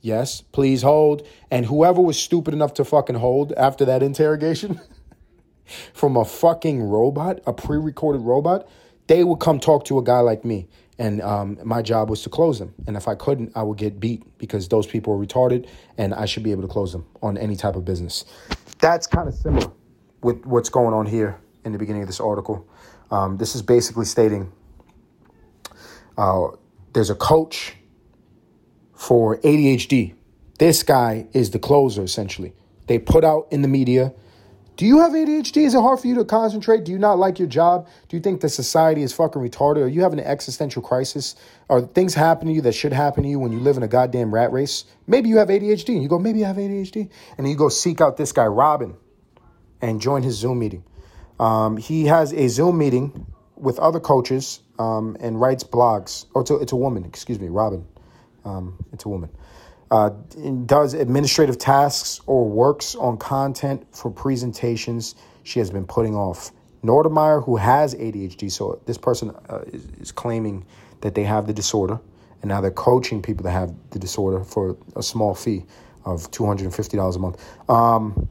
[0.00, 1.26] Yes, please hold.
[1.50, 4.80] And whoever was stupid enough to fucking hold after that interrogation
[5.92, 8.68] from a fucking robot, a pre recorded robot,
[9.08, 10.68] they would come talk to a guy like me.
[10.96, 12.72] And um, my job was to close them.
[12.86, 16.24] And if I couldn't, I would get beat because those people were retarded and I
[16.24, 18.24] should be able to close them on any type of business.
[18.78, 19.72] That's kind of similar
[20.22, 22.66] with what's going on here in the beginning of this article.
[23.10, 24.52] Um, this is basically stating
[26.16, 26.48] uh,
[26.92, 27.76] there's a coach
[28.94, 30.14] for ADHD.
[30.58, 32.52] This guy is the closer, essentially.
[32.86, 34.12] They put out in the media
[34.76, 35.66] Do you have ADHD?
[35.66, 36.84] Is it hard for you to concentrate?
[36.84, 37.86] Do you not like your job?
[38.08, 39.84] Do you think the society is fucking retarded?
[39.84, 41.36] Are you having an existential crisis?
[41.70, 43.88] Are things happening to you that should happen to you when you live in a
[43.88, 44.84] goddamn rat race?
[45.06, 45.90] Maybe you have ADHD.
[45.90, 47.08] And you go, Maybe I have ADHD.
[47.36, 48.96] And then you go seek out this guy, Robin,
[49.80, 50.82] and join his Zoom meeting.
[51.40, 53.26] Um, he has a Zoom meeting
[53.56, 56.26] with other coaches um, and writes blogs.
[56.34, 57.84] Oh, it's a, it's a woman, excuse me, Robin.
[58.44, 59.30] Um, it's a woman.
[59.90, 60.10] Uh,
[60.66, 65.14] does administrative tasks or works on content for presentations
[65.44, 66.52] she has been putting off.
[66.82, 70.66] Nordemeyer, who has ADHD, so this person uh, is, is claiming
[71.00, 72.00] that they have the disorder,
[72.42, 75.64] and now they're coaching people that have the disorder for a small fee
[76.04, 77.70] of $250 a month.
[77.70, 78.28] Um,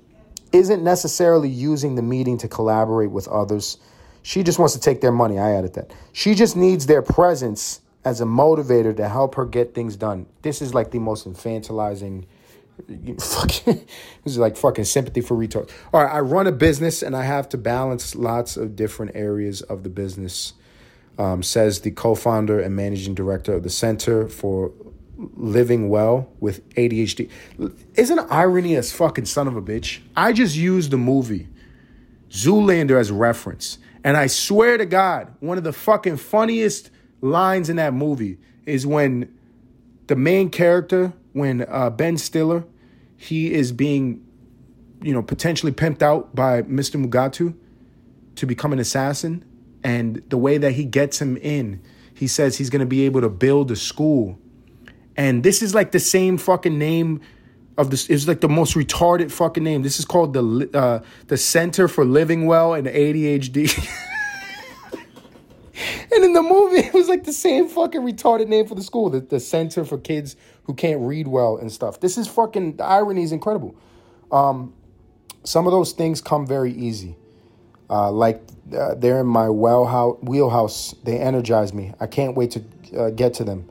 [0.54, 3.78] isn't necessarily using the meeting to collaborate with others.
[4.22, 5.39] She just wants to take their money.
[5.39, 5.91] I added that.
[6.14, 10.28] She just needs their presence as a motivator to help her get things done.
[10.43, 12.26] This is like the most infantilizing.
[13.20, 13.76] Fucking,
[14.24, 15.70] this is like fucking sympathy for retards.
[15.93, 19.62] All right, I run a business and I have to balance lots of different areas
[19.62, 20.54] of the business.
[21.20, 24.72] Um, says the co-founder and managing director of the Center for
[25.36, 27.30] living well with ADHD.
[27.95, 29.99] Isn't irony as fucking son of a bitch?
[30.15, 31.47] I just used the movie
[32.30, 33.78] Zoolander as reference.
[34.03, 36.89] And I swear to God, one of the fucking funniest
[37.21, 39.34] lines in that movie is when
[40.07, 42.65] the main character, when uh, Ben Stiller
[43.24, 44.21] he is being,
[45.01, 47.03] you know, potentially pimped out by Mr.
[47.03, 47.55] Mugatu
[48.36, 49.45] to become an assassin.
[49.82, 51.82] And the way that he gets him in,
[52.13, 54.38] he says he's going to be able to build a school.
[55.16, 57.22] And this is like the same fucking name
[57.78, 59.82] of this is like the most retarded fucking name.
[59.82, 63.89] This is called the uh, the Center for Living Well and ADHD.
[66.14, 69.09] and in the movie, it was like the same fucking retarded name for the school,
[69.09, 71.99] the, the Center for Kids Who Can't Read Well and stuff.
[71.99, 73.76] This is fucking the irony is incredible.
[74.32, 74.74] Um,
[75.43, 77.16] some of those things come very easy.
[77.89, 78.41] Uh, like
[78.76, 80.95] uh, they're in my well house, wheelhouse.
[81.03, 81.93] They energize me.
[81.99, 82.64] I can't wait to
[82.97, 83.70] uh, get to them.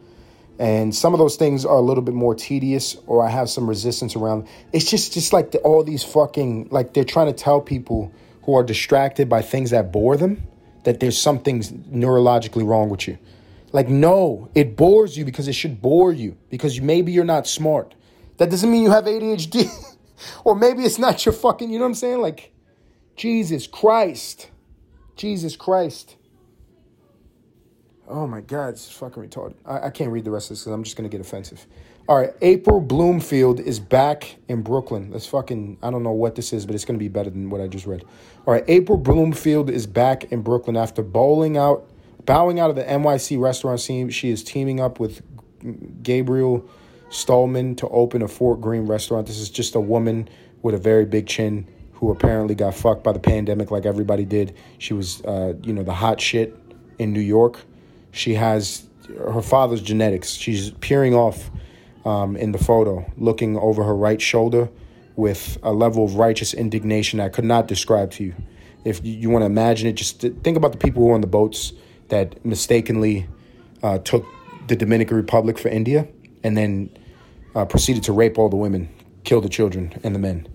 [0.62, 3.68] And some of those things are a little bit more tedious, or I have some
[3.68, 4.46] resistance around.
[4.72, 8.12] It's just just like the, all these fucking like they're trying to tell people
[8.44, 10.46] who are distracted by things that bore them
[10.84, 13.18] that there's something neurologically wrong with you.
[13.72, 17.96] Like no, it bores you because it should bore you because maybe you're not smart.
[18.36, 19.68] That doesn't mean you have ADHD,
[20.44, 21.72] or maybe it's not your fucking.
[21.72, 22.20] You know what I'm saying?
[22.20, 22.52] Like
[23.16, 24.48] Jesus Christ.
[25.16, 26.14] Jesus Christ.
[28.12, 29.54] Oh my God, it's fucking retarded.
[29.64, 31.66] I, I can't read the rest of this because I'm just going to get offensive.
[32.06, 35.10] All right, April Bloomfield is back in Brooklyn.
[35.10, 37.48] Let's fucking, I don't know what this is, but it's going to be better than
[37.48, 38.04] what I just read.
[38.44, 41.88] All right, April Bloomfield is back in Brooklyn after bowling out,
[42.26, 44.10] bowing out of the NYC restaurant scene.
[44.10, 45.22] She is teaming up with
[46.02, 46.68] Gabriel
[47.08, 49.26] Stulman to open a Fort Greene restaurant.
[49.26, 50.28] This is just a woman
[50.60, 54.54] with a very big chin who apparently got fucked by the pandemic like everybody did.
[54.76, 56.54] She was, uh, you know, the hot shit
[56.98, 57.60] in New York.
[58.12, 58.86] She has
[59.18, 60.30] her father's genetics.
[60.30, 61.50] She's peering off
[62.04, 64.68] um, in the photo, looking over her right shoulder
[65.16, 68.34] with a level of righteous indignation I could not describe to you.
[68.84, 71.26] If you, want to imagine it, just think about the people who were on the
[71.26, 71.72] boats
[72.08, 73.28] that mistakenly
[73.82, 74.26] uh, took
[74.66, 76.08] the Dominican Republic for India
[76.42, 76.90] and then
[77.54, 78.88] uh, proceeded to rape all the women,
[79.24, 80.48] kill the children and the men.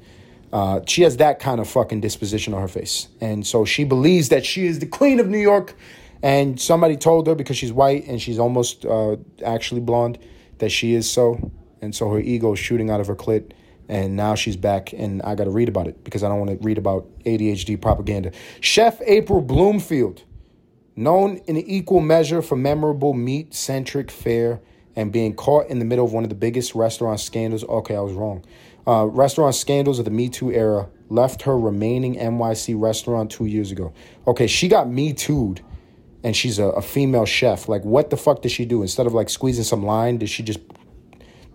[0.52, 3.08] Uh, she has that kind of fucking disposition on her face.
[3.22, 5.76] And so she believes that she is the queen of New York.
[6.22, 10.18] And somebody told her because she's white and she's almost uh, actually blonde
[10.60, 11.52] that she is so.
[11.82, 13.52] And so her ego is shooting out of her clit.
[13.90, 16.52] And now she's back, and I got to read about it because I don't want
[16.52, 18.34] to read about ADHD propaganda.
[18.60, 20.24] Chef April Bloomfield,
[20.98, 24.60] known in equal measure for memorable meat centric fare
[24.98, 27.64] and being caught in the middle of one of the biggest restaurant scandals.
[27.64, 28.44] Okay, I was wrong.
[28.86, 33.72] Uh, restaurant scandals of the Me Too era left her remaining NYC restaurant two years
[33.72, 33.94] ago.
[34.26, 35.62] Okay, she got Me Too'd
[36.28, 37.70] and she's a, a, female chef.
[37.70, 38.82] Like, what the fuck did she do?
[38.82, 40.60] Instead of like squeezing some lime, did she just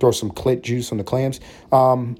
[0.01, 1.41] throw some clit juice on the clams?
[1.71, 2.17] Um,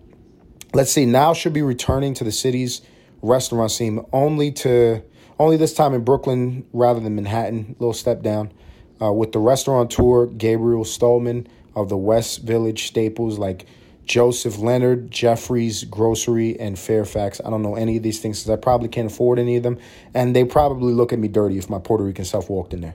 [0.75, 1.07] let's see.
[1.07, 2.83] Now she'll be returning to the city's
[3.23, 5.03] restaurant scene, only to
[5.39, 7.75] only this time in Brooklyn rather than Manhattan.
[7.79, 8.53] Little step down.
[9.01, 13.65] Uh, with the restaurateur Gabriel Stulman of the West Village staples like
[14.13, 17.41] Joseph Leonard, Jeffrey's Grocery, and Fairfax.
[17.43, 19.79] I don't know any of these things because I probably can't afford any of them.
[20.13, 22.95] And they probably look at me dirty if my Puerto Rican self walked in there.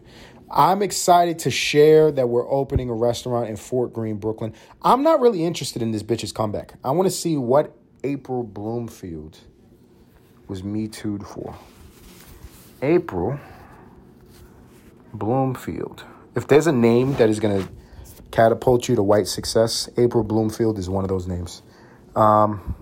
[0.51, 4.53] I'm excited to share that we're opening a restaurant in Fort Greene, Brooklyn.
[4.84, 6.76] I'm not really interested in this bitch's comeback.
[6.84, 9.39] I want to see what April Bloomfield
[10.47, 11.57] was Me Too'd for.
[12.84, 13.39] April
[15.15, 16.03] Bloomfield.
[16.36, 17.76] If there's a name that is going to
[18.38, 19.89] catapult you to white success.
[19.97, 21.63] April Bloomfield is one of those names.
[22.15, 22.75] Um,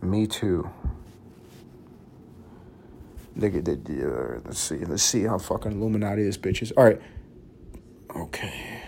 [0.00, 0.70] me too.
[3.36, 4.76] Nigga, let's see.
[4.76, 6.78] Let's see how fucking Illuminati this bitch is, bitches.
[6.78, 7.00] All right.
[8.16, 8.80] Okay.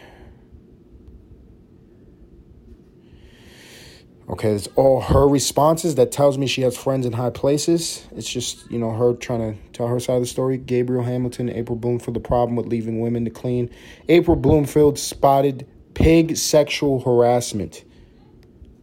[4.30, 8.06] Okay, it's all her responses that tells me she has friends in high places.
[8.16, 10.56] It's just, you know, her trying to tell her side of the story.
[10.56, 13.68] Gabriel Hamilton, April Bloomfield, the problem with leaving women to clean.
[14.08, 17.84] April Bloomfield spotted pig sexual harassment.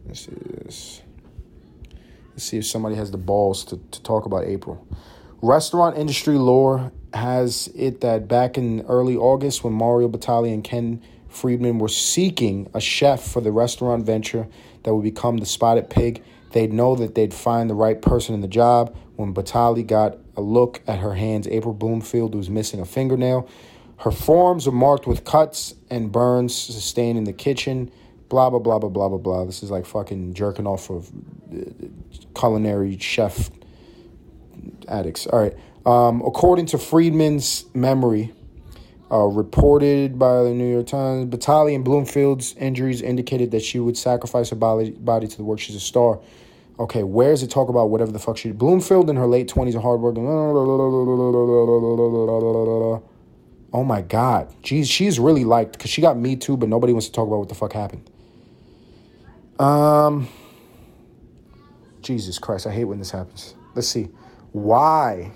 [0.06, 1.02] This.
[2.30, 4.86] Let's see if somebody has the balls to, to talk about April.
[5.42, 11.02] Restaurant industry lore has it that back in early August, when Mario Batali and Ken
[11.28, 14.48] Friedman were seeking a chef for the restaurant venture
[14.82, 18.40] that would become the Spotted Pig, they'd know that they'd find the right person in
[18.40, 18.96] the job.
[19.16, 23.48] When Batali got a look at her hands, April Bloomfield was missing a fingernail.
[24.00, 27.90] Her forms are marked with cuts and burns sustained in the kitchen.
[28.30, 29.44] Blah, blah, blah, blah, blah, blah, blah.
[29.44, 31.10] This is like fucking jerking off of
[31.52, 31.88] uh,
[32.34, 33.50] culinary chef
[34.88, 35.26] addicts.
[35.26, 35.54] All right.
[35.84, 38.32] Um, according to Friedman's memory,
[39.12, 43.98] uh, reported by the New York Times, Batali and Bloomfield's injuries indicated that she would
[43.98, 45.58] sacrifice her body, body to the work.
[45.58, 46.20] She's a star.
[46.78, 48.56] Okay, where is it talk about whatever the fuck she did?
[48.56, 50.24] Bloomfield in her late 20s, a hardworking.
[53.72, 54.52] Oh my God.
[54.62, 57.38] Geez, she's really liked because she got me too, but nobody wants to talk about
[57.38, 58.10] what the fuck happened.
[59.58, 60.28] Um,
[62.02, 63.54] Jesus Christ, I hate when this happens.
[63.74, 64.08] Let's see.
[64.52, 65.32] Why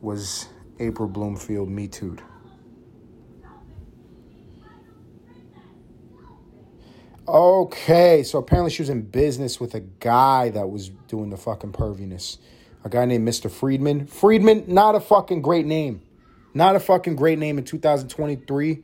[0.00, 2.22] was April Bloomfield Me Too'd?
[7.26, 11.70] Okay, so apparently she was in business with a guy that was doing the fucking
[11.70, 12.38] perviness.
[12.84, 13.50] A guy named Mr.
[13.50, 14.06] Friedman.
[14.06, 16.02] Friedman, not a fucking great name.
[16.54, 18.82] Not a fucking great name in 2023.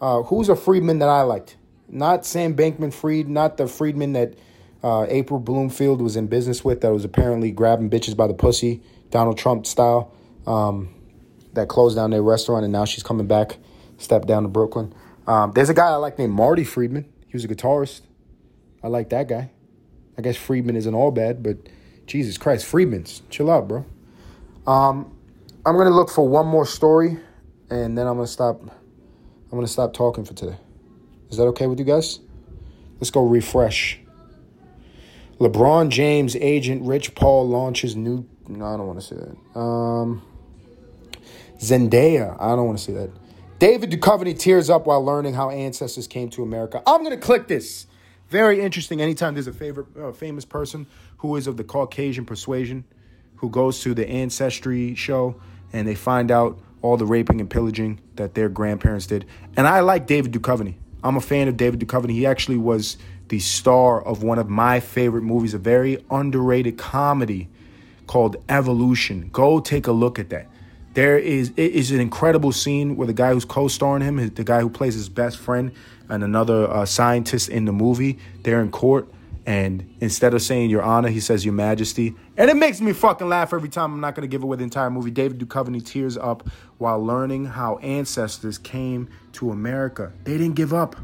[0.00, 1.56] Uh, who's a Friedman that I liked?
[1.88, 4.34] Not Sam Bankman Fried, not the Friedman that
[4.82, 8.82] uh, April Bloomfield was in business with that was apparently grabbing bitches by the pussy,
[9.10, 10.12] Donald Trump style,
[10.46, 10.94] um,
[11.54, 13.58] that closed down their restaurant and now she's coming back,
[13.98, 14.92] stepped down to Brooklyn.
[15.26, 17.06] Um, there's a guy I like named Marty Friedman.
[17.26, 18.02] He was a guitarist.
[18.82, 19.50] I like that guy.
[20.18, 21.58] I guess Friedman isn't all bad, but
[22.06, 23.84] Jesus Christ, Friedman's chill out, bro.
[24.66, 25.12] Um,
[25.64, 27.18] I'm gonna look for one more story,
[27.70, 28.62] and then I'm gonna stop.
[28.62, 30.56] I'm gonna stop talking for today.
[31.30, 32.20] Is that okay with you guys?
[33.00, 34.00] Let's go refresh.
[35.38, 38.26] LeBron James agent Rich Paul launches new.
[38.48, 39.58] No, I don't want to see that.
[39.58, 40.22] Um,
[41.58, 42.36] Zendaya.
[42.40, 43.10] I don't want to see that.
[43.58, 46.82] David Duchovny tears up while learning how ancestors came to America.
[46.86, 47.86] I'm to click this.
[48.28, 49.00] Very interesting.
[49.00, 50.86] Anytime there's a favorite uh, famous person
[51.18, 52.84] who is of the Caucasian persuasion,
[53.36, 55.40] who goes to the ancestry show
[55.72, 59.24] and they find out all the raping and pillaging that their grandparents did.
[59.56, 60.74] And I like David Duchovny.
[61.02, 62.12] I'm a fan of David Duchovny.
[62.12, 62.96] He actually was
[63.28, 67.48] the star of one of my favorite movies, a very underrated comedy
[68.06, 69.28] called Evolution.
[69.32, 70.46] Go take a look at that.
[70.94, 74.60] There is it is an incredible scene where the guy who's co-starring him, the guy
[74.60, 75.72] who plays his best friend,
[76.08, 79.08] and another uh, scientist in the movie, they're in court,
[79.46, 83.28] and instead of saying Your Honor, he says Your Majesty, and it makes me fucking
[83.28, 83.94] laugh every time.
[83.94, 85.12] I'm not gonna give away the entire movie.
[85.12, 90.12] David Duchovny tears up while learning how ancestors came to America.
[90.24, 90.96] They didn't give up.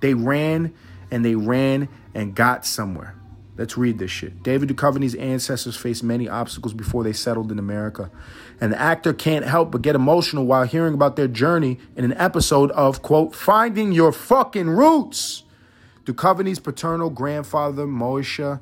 [0.00, 0.72] They ran
[1.10, 3.14] and they ran and got somewhere.
[3.58, 4.42] Let's read this shit.
[4.42, 8.10] David Duchovny's ancestors faced many obstacles before they settled in America.
[8.60, 12.14] And the actor can't help but get emotional while hearing about their journey in an
[12.14, 15.44] episode of, quote, Finding Your Fucking Roots.
[16.04, 18.60] Duchovny's paternal grandfather, Moshe,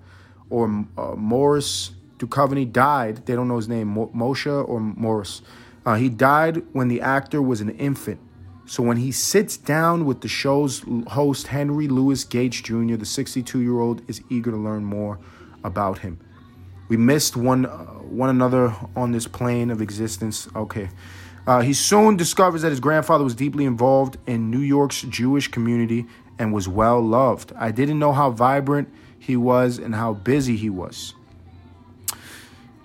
[0.51, 3.27] or uh, Morris Duchovny, died.
[3.27, 5.43] They don't know his name, Mo- Moshe or Morris.
[5.87, 8.21] Uh, he died when the actor was an infant.
[8.67, 13.61] So when he sits down with the show's host, Henry Louis Gates Jr., the 62
[13.61, 15.19] year old is eager to learn more
[15.65, 16.21] about him.
[16.89, 20.49] We missed one, uh, one another on this plane of existence.
[20.55, 20.91] Okay.
[21.47, 26.07] Uh, he soon discovers that his grandfather was deeply involved in New York's Jewish community
[26.41, 27.53] and was well loved.
[27.57, 28.89] I didn't know how vibrant
[29.19, 31.13] he was and how busy he was.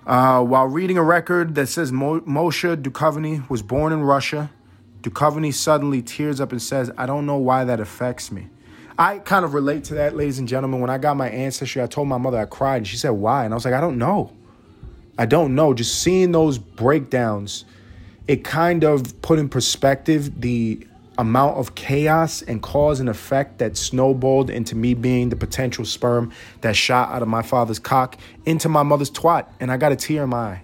[0.06, 4.52] Uh, while reading a record that says Mo- Moshe Duchovny was born in Russia,
[5.02, 8.50] Duchovny suddenly tears up and says, I don't know why that affects me.
[9.00, 10.82] I kind of relate to that, ladies and gentlemen.
[10.82, 13.44] When I got my ancestry, I told my mother I cried, and she said, Why?
[13.46, 14.32] And I was like, I don't know.
[15.18, 15.74] I don't know.
[15.74, 17.66] Just seeing those breakdowns,
[18.28, 20.88] it kind of put in perspective the
[21.18, 26.32] amount of chaos and cause and effect that snowballed into me being the potential sperm
[26.62, 29.48] that shot out of my father's cock into my mother's twat.
[29.60, 30.64] And I got a tear in my eye.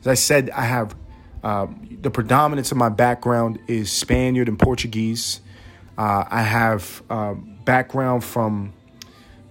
[0.00, 0.94] As I said, I have
[1.42, 1.66] uh,
[2.00, 5.40] the predominance of my background is Spaniard and Portuguese.
[5.96, 8.72] Uh, I have uh, background from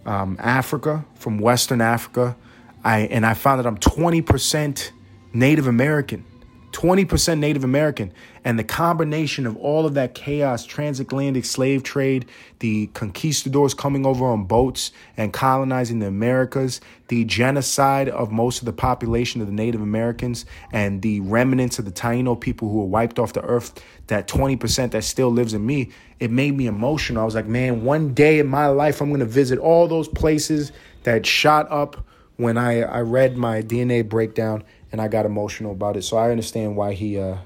[0.06, 2.36] um, Africa, from Western Africa.
[2.84, 4.92] I and I found that I'm 20%
[5.34, 6.26] Native American.
[6.72, 8.14] 20% Native American.
[8.46, 12.26] And the combination of all of that chaos, transatlantic slave trade,
[12.60, 18.66] the conquistadors coming over on boats and colonizing the Americas, the genocide of most of
[18.66, 22.86] the population of the Native Americans, and the remnants of the Taino people who were
[22.86, 27.22] wiped off the earth, that 20% that still lives in me, it made me emotional.
[27.22, 30.08] I was like, man, one day in my life, I'm going to visit all those
[30.08, 30.72] places
[31.04, 32.06] that shot up
[32.40, 36.04] when I, I read my DNA breakdown and I got emotional about it.
[36.04, 37.38] So I understand why he uh,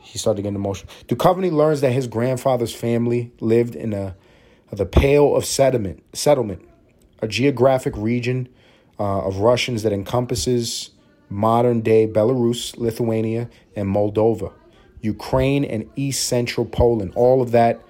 [0.00, 0.92] he started getting emotional.
[1.08, 4.16] Duchovny learns that his grandfather's family lived in a
[4.72, 6.66] the Pale of Settlement, settlement,
[7.20, 8.48] a geographic region
[8.98, 10.90] uh, of Russians that encompasses
[11.28, 14.52] modern day Belarus, Lithuania, and Moldova,
[15.00, 17.12] Ukraine, and East Central Poland.
[17.14, 17.80] All of that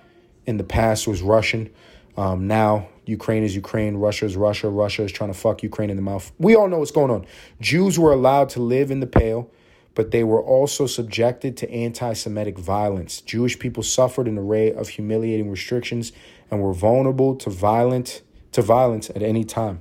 [0.46, 1.70] in the past was Russian.
[2.16, 5.96] Um, now Ukraine is Ukraine, Russia is Russia, Russia is trying to fuck Ukraine in
[5.96, 6.32] the mouth.
[6.38, 7.24] We all know what's going on.
[7.60, 9.48] Jews were allowed to live in the Pale,
[9.94, 13.20] but they were also subjected to anti Semitic violence.
[13.20, 16.12] Jewish people suffered an array of humiliating restrictions
[16.50, 19.80] and were vulnerable to violent to violence at any time.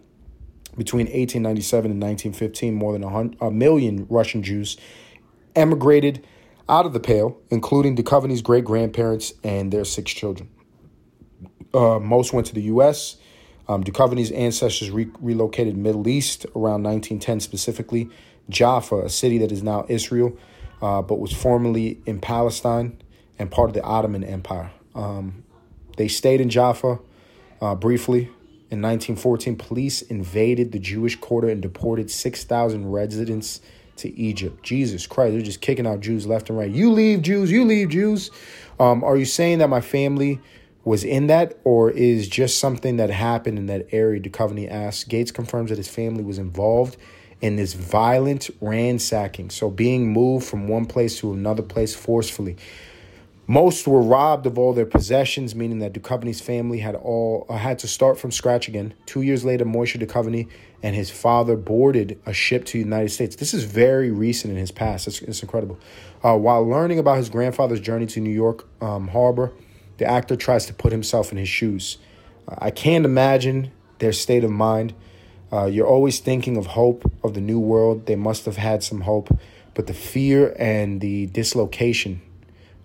[0.78, 4.78] Between 1897 and 1915, more than a million Russian Jews
[5.56, 6.26] emigrated
[6.68, 10.50] out of the Pale, including Duchovny's great grandparents and their six children.
[11.76, 13.18] Uh, most went to the U.S.
[13.68, 18.10] Um, Duchovny's ancestors re- relocated Middle East around 1910, specifically
[18.50, 20.38] Jaffa, a city that is now Israel,
[20.82, 22.98] uh, but was formerly in Palestine
[23.38, 24.72] and part of the Ottoman Empire.
[24.94, 25.44] Um,
[25.98, 27.00] they stayed in Jaffa
[27.62, 28.30] uh, briefly.
[28.72, 33.62] In 1914, police invaded the Jewish quarter and deported 6,000 residents
[33.98, 34.64] to Egypt.
[34.64, 36.70] Jesus Christ, they're just kicking out Jews left and right.
[36.70, 38.32] You leave Jews, you leave Jews.
[38.80, 40.42] Um, are you saying that my family
[40.86, 44.22] was in that, or is just something that happened in that area?
[44.22, 45.04] Duchovny asks.
[45.04, 46.96] Gates confirms that his family was involved
[47.42, 52.56] in this violent ransacking, so being moved from one place to another place forcefully.
[53.48, 57.78] Most were robbed of all their possessions, meaning that Duchovny's family had all uh, had
[57.80, 58.96] to start from scratch again.
[59.06, 60.50] Two years later, Moshe Duchovny
[60.82, 63.36] and his father boarded a ship to the United States.
[63.36, 65.08] This is very recent in his past.
[65.08, 65.78] It's, it's incredible.
[66.24, 69.52] Uh, while learning about his grandfather's journey to New York um, Harbor,
[69.98, 71.98] the actor tries to put himself in his shoes.
[72.48, 74.94] I can't imagine their state of mind.
[75.52, 78.06] Uh, you're always thinking of hope of the new world.
[78.06, 79.38] They must have had some hope,
[79.74, 82.22] but the fear and the dislocation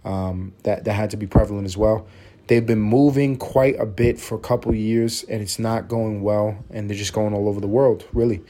[0.05, 2.07] um, that that had to be prevalent as well.
[2.47, 6.65] They've been moving quite a bit for a couple years, and it's not going well.
[6.71, 8.07] And they're just going all over the world.
[8.13, 8.43] Really,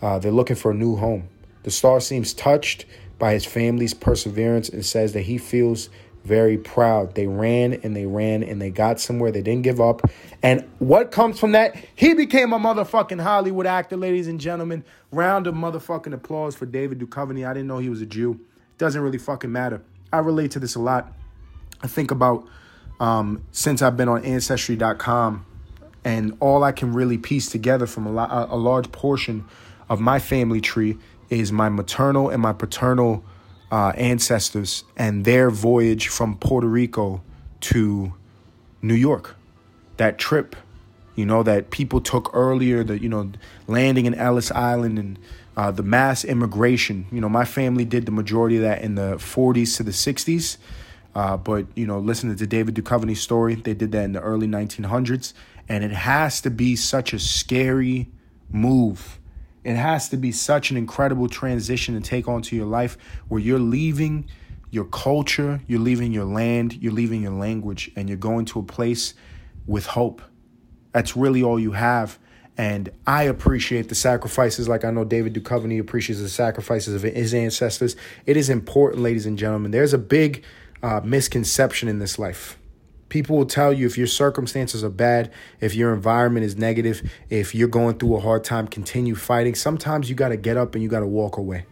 [0.00, 1.28] uh, they're looking for a new home.
[1.64, 2.84] The star seems touched
[3.18, 5.88] by his family's perseverance and says that he feels
[6.28, 7.14] very proud.
[7.14, 9.32] They ran and they ran and they got somewhere.
[9.32, 10.02] They didn't give up.
[10.42, 11.74] And what comes from that?
[11.96, 14.84] He became a motherfucking Hollywood actor, ladies and gentlemen.
[15.10, 17.48] Round of motherfucking applause for David Duchovny.
[17.48, 18.38] I didn't know he was a Jew.
[18.76, 19.82] Doesn't really fucking matter.
[20.12, 21.12] I relate to this a lot.
[21.82, 22.46] I think about
[23.00, 25.46] um, since I've been on Ancestry.com,
[26.04, 29.46] and all I can really piece together from a, a large portion
[29.88, 30.98] of my family tree
[31.30, 33.24] is my maternal and my paternal
[33.70, 37.22] uh, ancestors and their voyage from Puerto Rico
[37.60, 38.14] to
[38.82, 39.36] New York.
[39.96, 40.56] That trip,
[41.14, 43.32] you know, that people took earlier, the, you know,
[43.66, 45.18] landing in Ellis Island and
[45.56, 47.06] uh, the mass immigration.
[47.10, 50.56] You know, my family did the majority of that in the 40s to the 60s.
[51.14, 54.46] Uh, but, you know, listening to David Duchovny's story, they did that in the early
[54.46, 55.32] 1900s.
[55.68, 58.08] And it has to be such a scary
[58.50, 59.17] move.
[59.68, 62.96] It has to be such an incredible transition to take onto your life
[63.28, 64.26] where you're leaving
[64.70, 68.62] your culture, you're leaving your land, you're leaving your language, and you're going to a
[68.62, 69.12] place
[69.66, 70.22] with hope.
[70.92, 72.18] That's really all you have.
[72.56, 77.34] And I appreciate the sacrifices, like I know David Duchovny appreciates the sacrifices of his
[77.34, 77.94] ancestors.
[78.24, 79.70] It is important, ladies and gentlemen.
[79.70, 80.44] There's a big
[80.82, 82.58] uh, misconception in this life.
[83.08, 85.30] People will tell you if your circumstances are bad,
[85.60, 89.54] if your environment is negative, if you're going through a hard time, continue fighting.
[89.54, 91.64] Sometimes you got to get up and you got to walk away.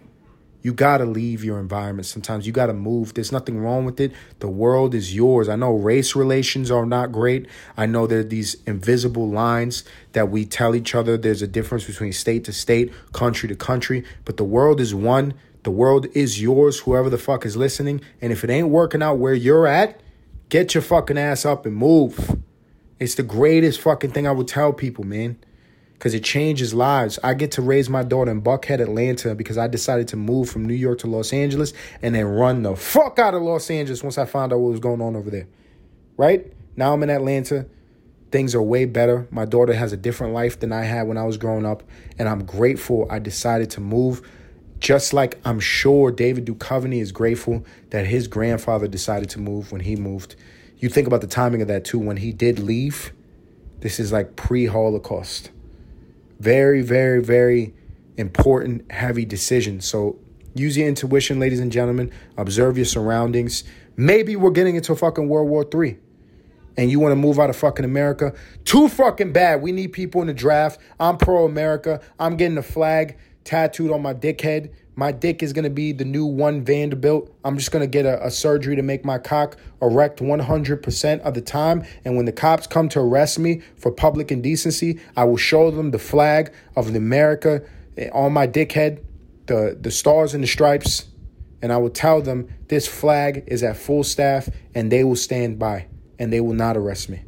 [0.62, 2.06] You got to leave your environment.
[2.06, 3.14] Sometimes you got to move.
[3.14, 4.12] There's nothing wrong with it.
[4.40, 5.48] The world is yours.
[5.48, 7.46] I know race relations are not great.
[7.76, 11.16] I know there are these invisible lines that we tell each other.
[11.16, 15.34] There's a difference between state to state, country to country, but the world is one.
[15.62, 18.00] The world is yours, whoever the fuck is listening.
[18.20, 20.00] And if it ain't working out where you're at,
[20.48, 22.38] get your fucking ass up and move.
[22.98, 25.38] It's the greatest fucking thing I would tell people, man
[25.98, 27.18] because it changes lives.
[27.24, 30.66] I get to raise my daughter in Buckhead, Atlanta, because I decided to move from
[30.66, 31.72] New York to Los Angeles
[32.02, 34.80] and then run the fuck out of Los Angeles once I found out what was
[34.80, 35.46] going on over there.
[36.18, 36.52] Right?
[36.76, 37.66] Now I'm in Atlanta.
[38.30, 39.26] Things are way better.
[39.30, 41.82] My daughter has a different life than I had when I was growing up,
[42.18, 44.20] and I'm grateful I decided to move.
[44.78, 49.80] Just like I'm sure David Duchovny is grateful that his grandfather decided to move when
[49.80, 50.36] he moved.
[50.78, 51.98] You think about the timing of that too.
[51.98, 53.12] When he did leave,
[53.80, 55.50] this is like pre Holocaust
[56.38, 57.74] very, very, very
[58.16, 59.80] important, heavy decision.
[59.80, 60.18] So
[60.54, 62.10] use your intuition, ladies and gentlemen.
[62.36, 63.64] Observe your surroundings.
[63.96, 65.98] Maybe we're getting into a fucking World War III
[66.78, 68.34] and you want to move out of fucking America.
[68.64, 69.62] Too fucking bad.
[69.62, 70.78] We need people in the draft.
[71.00, 72.02] I'm pro America.
[72.18, 73.16] I'm getting the flag
[73.46, 74.70] tattooed on my dickhead.
[74.96, 77.34] My dick is to be the new one Vanderbilt.
[77.44, 81.40] I'm just to get a, a, surgery to make my cock erect 100% of the
[81.40, 81.84] time.
[82.04, 85.90] And when the cops come to arrest me for public indecency, I will show them
[85.90, 87.62] the flag of America
[87.96, 89.02] eh, on my dickhead,
[89.46, 91.06] the, the stars and the stripes.
[91.62, 95.58] And I will tell them this flag is at full staff and they will stand
[95.58, 97.22] by and they will not arrest me.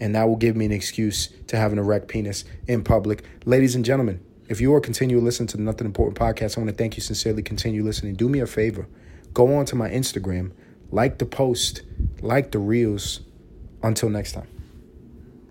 [0.00, 3.22] And that will give me an excuse to have an erect penis in public.
[3.44, 6.70] Ladies and gentlemen, if you are continue listening to the Nothing Important podcast, I want
[6.70, 7.40] to thank you sincerely.
[7.40, 8.16] Continue listening.
[8.16, 8.88] Do me a favor.
[9.32, 10.50] Go on to my Instagram,
[10.90, 11.82] like the post,
[12.20, 13.20] like the reels.
[13.80, 14.59] Until next time.